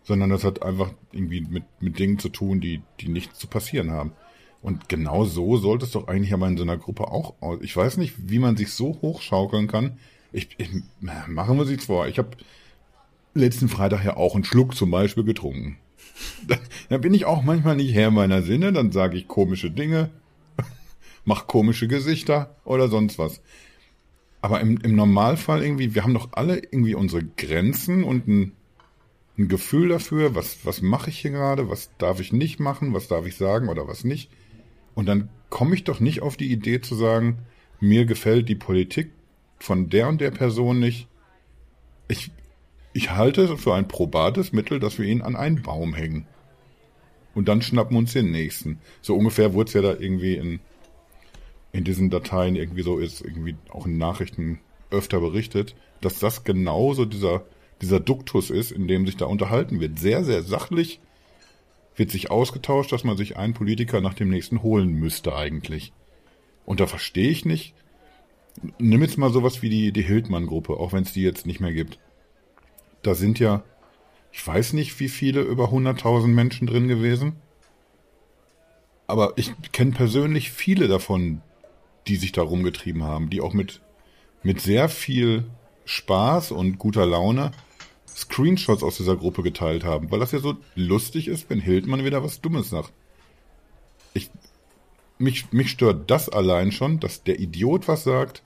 [0.04, 3.90] sondern das hat einfach irgendwie mit, mit Dingen zu tun, die, die nichts zu passieren
[3.90, 4.12] haben.
[4.62, 7.58] Und genau so sollte es doch eigentlich aber in so einer Gruppe auch aus.
[7.62, 9.98] Ich weiß nicht, wie man sich so hochschaukeln kann.
[10.32, 12.08] Ich, ich machen wir sich's vor.
[12.08, 12.30] Ich habe
[13.34, 15.78] letzten Freitag ja auch einen Schluck zum Beispiel getrunken.
[16.88, 20.10] Da, bin ich auch manchmal nicht Herr meiner Sinne, dann sage ich komische Dinge,
[21.24, 23.40] mach komische Gesichter oder sonst was.
[24.40, 28.52] Aber im, im Normalfall irgendwie, wir haben doch alle irgendwie unsere Grenzen und ein,
[29.36, 33.08] ein Gefühl dafür, was, was mache ich hier gerade, was darf ich nicht machen, was
[33.08, 34.30] darf ich sagen oder was nicht.
[34.94, 37.38] Und dann komme ich doch nicht auf die Idee zu sagen,
[37.80, 39.10] mir gefällt die Politik
[39.58, 41.08] von der und der Person nicht.
[42.08, 42.30] Ich,
[42.96, 46.26] ich halte es für ein probates Mittel, dass wir ihn an einen Baum hängen.
[47.34, 48.78] Und dann schnappen wir uns den nächsten.
[49.02, 50.60] So ungefähr wurde es ja da irgendwie in,
[51.72, 57.04] in diesen Dateien irgendwie so ist, irgendwie auch in Nachrichten öfter berichtet, dass das genauso
[57.04, 57.44] dieser,
[57.82, 59.98] dieser Duktus ist, in dem sich da unterhalten wird.
[59.98, 60.98] Sehr, sehr sachlich
[61.96, 65.92] wird sich ausgetauscht, dass man sich einen Politiker nach dem nächsten holen müsste eigentlich.
[66.64, 67.74] Und da verstehe ich nicht.
[68.78, 71.74] Nimm jetzt mal sowas wie die, die Hildmann-Gruppe, auch wenn es die jetzt nicht mehr
[71.74, 71.98] gibt.
[73.06, 73.62] Da sind ja,
[74.32, 77.36] ich weiß nicht, wie viele über 100.000 Menschen drin gewesen.
[79.06, 81.40] Aber ich kenne persönlich viele davon,
[82.08, 83.80] die sich da rumgetrieben haben, die auch mit,
[84.42, 85.44] mit sehr viel
[85.84, 87.52] Spaß und guter Laune
[88.08, 92.24] Screenshots aus dieser Gruppe geteilt haben, weil das ja so lustig ist, wenn Hildmann wieder
[92.24, 92.92] was Dummes sagt.
[94.14, 94.30] Ich,
[95.18, 98.42] mich, mich stört das allein schon, dass der Idiot was sagt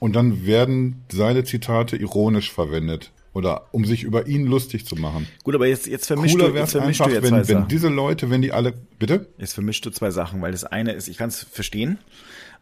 [0.00, 3.12] und dann werden seine Zitate ironisch verwendet.
[3.32, 5.28] Oder um sich über ihn lustig zu machen.
[5.44, 7.88] Gut, aber jetzt, jetzt vermischst Cooler du, jetzt vermischt einfach, du jetzt wenn, wenn diese
[7.88, 9.28] Leute, wenn die alle, bitte?
[9.38, 11.98] Jetzt vermischst du zwei Sachen, weil das eine ist, ich kann es verstehen,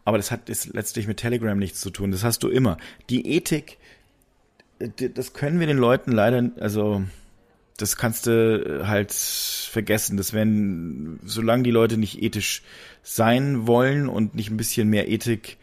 [0.05, 2.13] aber das hat ist letztlich mit Telegram nichts zu tun.
[2.13, 2.77] Das hast du immer.
[3.09, 3.79] Die Ethik,
[5.15, 7.03] das können wir den Leuten leider, also
[7.79, 10.19] das kannst du halt vergessen.
[10.19, 12.63] Das werden, solange die Leute nicht ethisch
[13.03, 15.57] sein wollen und nicht ein bisschen mehr Ethik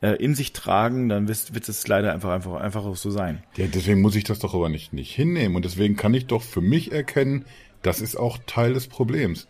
[0.00, 3.42] äh, in sich tragen, dann wird, es leider einfach, einfach, einfach so sein.
[3.56, 5.56] Ja, deswegen muss ich das doch aber nicht, nicht hinnehmen.
[5.56, 7.44] Und deswegen kann ich doch für mich erkennen,
[7.82, 9.46] das ist auch Teil des Problems.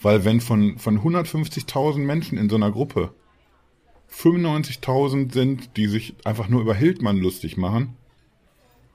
[0.00, 3.12] Weil wenn von, von 150.000 Menschen in so einer Gruppe
[4.12, 7.96] 95.000 sind, die sich einfach nur über Hildmann lustig machen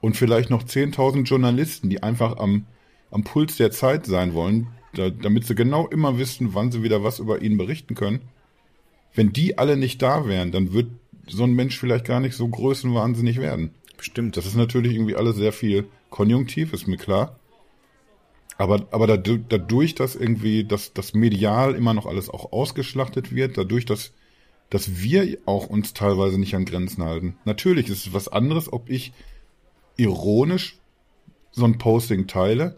[0.00, 2.66] und vielleicht noch 10.000 Journalisten, die einfach am,
[3.10, 7.04] am Puls der Zeit sein wollen, da, damit sie genau immer wissen, wann sie wieder
[7.04, 8.22] was über ihn berichten können,
[9.14, 10.90] wenn die alle nicht da wären, dann wird
[11.28, 13.74] so ein Mensch vielleicht gar nicht so größenwahnsinnig werden.
[13.96, 14.36] Bestimmt.
[14.36, 17.38] Das ist natürlich irgendwie alles sehr viel Konjunktiv, ist mir klar.
[18.56, 23.84] Aber, aber dadurch, dass irgendwie das, das medial immer noch alles auch ausgeschlachtet wird, dadurch,
[23.84, 24.12] dass,
[24.70, 27.36] dass wir auch uns teilweise nicht an Grenzen halten.
[27.44, 29.12] Natürlich ist es was anderes, ob ich
[29.96, 30.78] ironisch
[31.50, 32.76] so ein Posting teile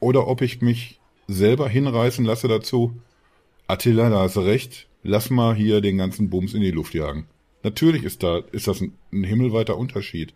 [0.00, 2.96] oder ob ich mich selber hinreißen lasse dazu,
[3.66, 7.26] Attila, da hast du recht, lass mal hier den ganzen Bums in die Luft jagen.
[7.62, 10.34] Natürlich ist da, ist das ein, ein himmelweiter Unterschied.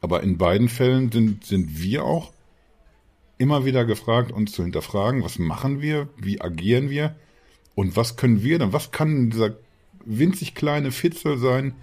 [0.00, 2.32] Aber in beiden Fällen sind, sind wir auch
[3.38, 7.14] immer wieder gefragt, uns zu hinterfragen, was machen wir, wie agieren wir
[7.74, 9.56] Und was können wir dann, was kann dieser
[10.04, 11.74] winzig kleine Fitzel sein,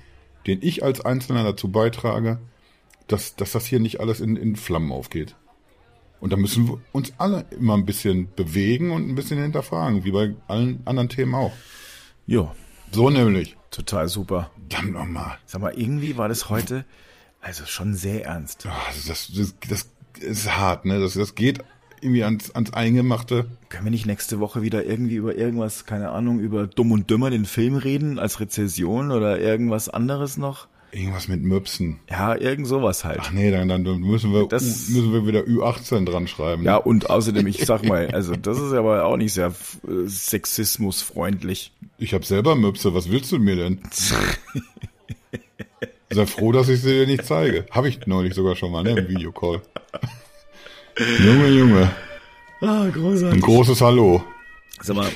[0.45, 2.39] den ich als Einzelner dazu beitrage,
[3.07, 5.35] dass, dass das hier nicht alles in, in Flammen aufgeht?
[6.19, 10.11] Und da müssen wir uns alle immer ein bisschen bewegen und ein bisschen hinterfragen, wie
[10.11, 11.53] bei allen anderen Themen auch.
[12.25, 12.53] Ja.
[12.91, 13.57] So nämlich.
[13.71, 14.51] Total super.
[14.69, 15.37] Dann nochmal.
[15.45, 16.85] Sag mal, irgendwie war das heute,
[17.41, 18.65] also schon sehr ernst.
[18.67, 19.89] Oh, das, das, das
[20.19, 20.99] ist hart, ne?
[20.99, 21.63] Das, das geht
[22.01, 23.47] irgendwie ans, ans Eingemachte.
[23.69, 27.29] Können wir nicht nächste Woche wieder irgendwie über irgendwas, keine Ahnung, über Dumm und Dümmer
[27.29, 30.67] den Film reden als Rezession oder irgendwas anderes noch?
[30.91, 31.99] Irgendwas mit Möpsen.
[32.09, 33.19] Ja, irgend sowas halt.
[33.21, 36.63] Ach nee, dann, dann müssen wir, Das- müssen wir wieder Ü18 dran schreiben.
[36.63, 41.73] Ja, und außerdem, ich sag mal, also das ist aber auch nicht sehr äh, sexismusfreundlich.
[41.97, 43.79] Ich habe selber Möpse, was willst du mir denn?
[46.09, 47.65] Sei froh, dass ich sie dir nicht zeige.
[47.71, 49.61] Habe ich neulich sogar schon mal, ne, im Videocall.
[51.19, 51.91] Junge, Junge.
[52.61, 53.41] Ah, Ein großartig.
[53.41, 54.23] großes Hallo.
[54.81, 55.09] Sag mal,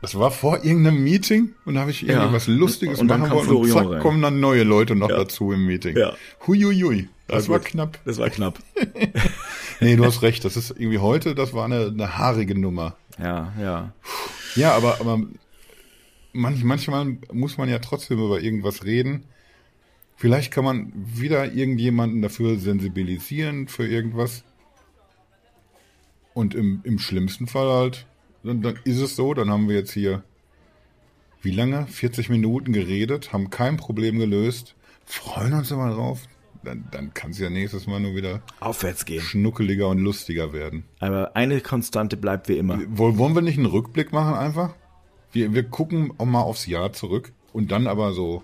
[0.00, 2.32] Das, das war vor irgendeinem Meeting und da habe ich irgendwie Ja.
[2.32, 4.00] was Lustiges Und machen wollen und zack, rein.
[4.00, 5.96] kommen dann neue Leute noch dazu im Meeting.
[5.96, 6.14] Ja.
[6.46, 7.08] Huiuiui.
[7.28, 7.68] Das War war gut.
[7.68, 7.98] knapp.
[8.04, 8.58] das war knapp.
[9.82, 10.44] Nee, du hast recht.
[10.44, 12.96] Das ist irgendwie heute, das war eine, eine haarige Nummer.
[13.18, 13.92] Ja, ja.
[14.54, 15.22] Ja, aber, aber
[16.34, 19.24] manch, manchmal muss man ja trotzdem über irgendwas reden.
[20.16, 24.44] Vielleicht kann man wieder irgendjemanden dafür sensibilisieren für irgendwas.
[26.34, 28.06] Und im, im schlimmsten Fall halt,
[28.42, 30.22] dann, dann ist es so, dann haben wir jetzt hier,
[31.42, 31.86] wie lange?
[31.86, 34.74] 40 Minuten geredet, haben kein Problem gelöst,
[35.04, 36.20] freuen uns immer drauf.
[36.62, 39.22] Dann, dann kann es ja nächstes Mal nur wieder Aufwärts gehen.
[39.22, 40.84] schnuckeliger und lustiger werden.
[40.98, 42.78] Aber eine Konstante bleibt wie immer.
[42.88, 44.74] Woll- Wollen wir nicht einen Rückblick machen einfach?
[45.32, 48.42] Wir, wir gucken auch mal aufs Jahr zurück und dann aber so,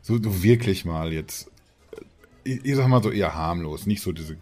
[0.00, 1.50] so, so wirklich mal jetzt,
[1.92, 2.00] äh,
[2.54, 4.38] ich, ich sag mal so eher harmlos, nicht so diese,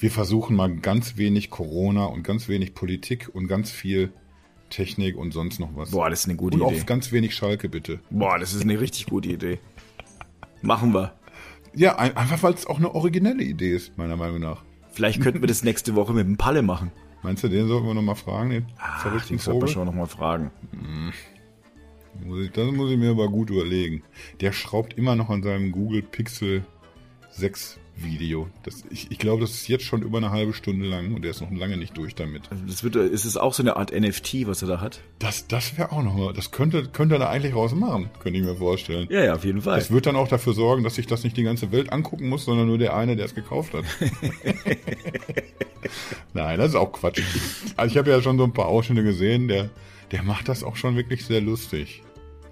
[0.00, 4.12] wir versuchen mal ganz wenig Corona und ganz wenig Politik und ganz viel
[4.70, 5.90] Technik und sonst noch was.
[5.90, 6.80] Boah, das ist eine gute und Idee.
[6.80, 8.00] auch ganz wenig Schalke bitte.
[8.08, 9.58] Boah, das ist eine richtig gute Idee.
[10.62, 11.12] Machen wir.
[11.74, 14.62] Ja, ein, einfach weil es auch eine originelle Idee ist, meiner Meinung nach.
[14.92, 16.90] Vielleicht könnten wir das nächste Woche mit dem Palle machen.
[17.22, 20.06] Meinst du, den sollten wir nochmal fragen, den Ach, den sollten wir schon noch mal
[20.06, 20.50] fragen.
[22.42, 24.02] Ich, das muss ich mir aber gut überlegen.
[24.40, 26.64] Der schraubt immer noch an seinem Google Pixel
[27.30, 28.48] 6 Video.
[28.62, 31.30] Das, ich, ich glaube, das ist jetzt schon über eine halbe Stunde lang und der
[31.30, 32.42] ist noch lange nicht durch damit.
[32.66, 35.00] Das wird, ist es auch so eine Art NFT, was er da hat?
[35.18, 38.38] Das, das wäre auch noch mal, das könnte, könnte er da eigentlich raus machen, könnte
[38.38, 39.06] ich mir vorstellen.
[39.10, 39.78] Ja, ja, auf jeden Fall.
[39.78, 42.44] Das wird dann auch dafür sorgen, dass sich das nicht die ganze Welt angucken muss,
[42.44, 43.84] sondern nur der eine, der es gekauft hat.
[46.34, 47.22] Nein, das ist auch Quatsch.
[47.76, 49.70] Also ich habe ja schon so ein paar Ausschnitte gesehen, der,
[50.12, 52.02] der macht das auch schon wirklich sehr lustig.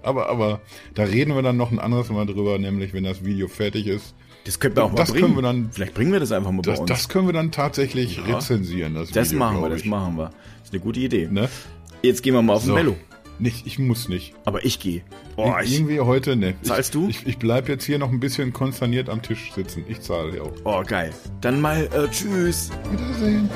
[0.01, 0.61] Aber, aber
[0.93, 4.15] da reden wir dann noch ein anderes Mal drüber, nämlich wenn das Video fertig ist.
[4.45, 5.21] Das könnten wir auch mal Das bringen.
[5.25, 6.89] können wir dann- Vielleicht bringen wir das einfach mal bei Das, uns.
[6.89, 8.35] das können wir dann tatsächlich Ja.
[8.37, 8.95] rezensieren.
[8.95, 9.85] Das, Das Video, machen wir, das ich.
[9.87, 10.25] machen wir.
[10.25, 11.27] Das ist eine gute Idee.
[11.29, 11.49] Ne?
[12.01, 12.69] Jetzt gehen wir mal auf So.
[12.75, 12.95] den Mello.
[13.41, 14.33] Nicht, ich muss nicht.
[14.43, 15.01] Aber ich gehe.
[15.37, 16.55] Boah, ich, Irgendwie heute, ne.
[16.61, 17.07] Zahlst ich, du?
[17.09, 19.85] Ich, ich bleib jetzt hier noch ein bisschen konsterniert am Tisch sitzen.
[19.87, 20.51] Ich zahle ja auch.
[20.65, 21.13] oh, geil.
[21.39, 22.69] Dann mal, äh, tschüss.
[22.91, 23.49] Wiedersehen.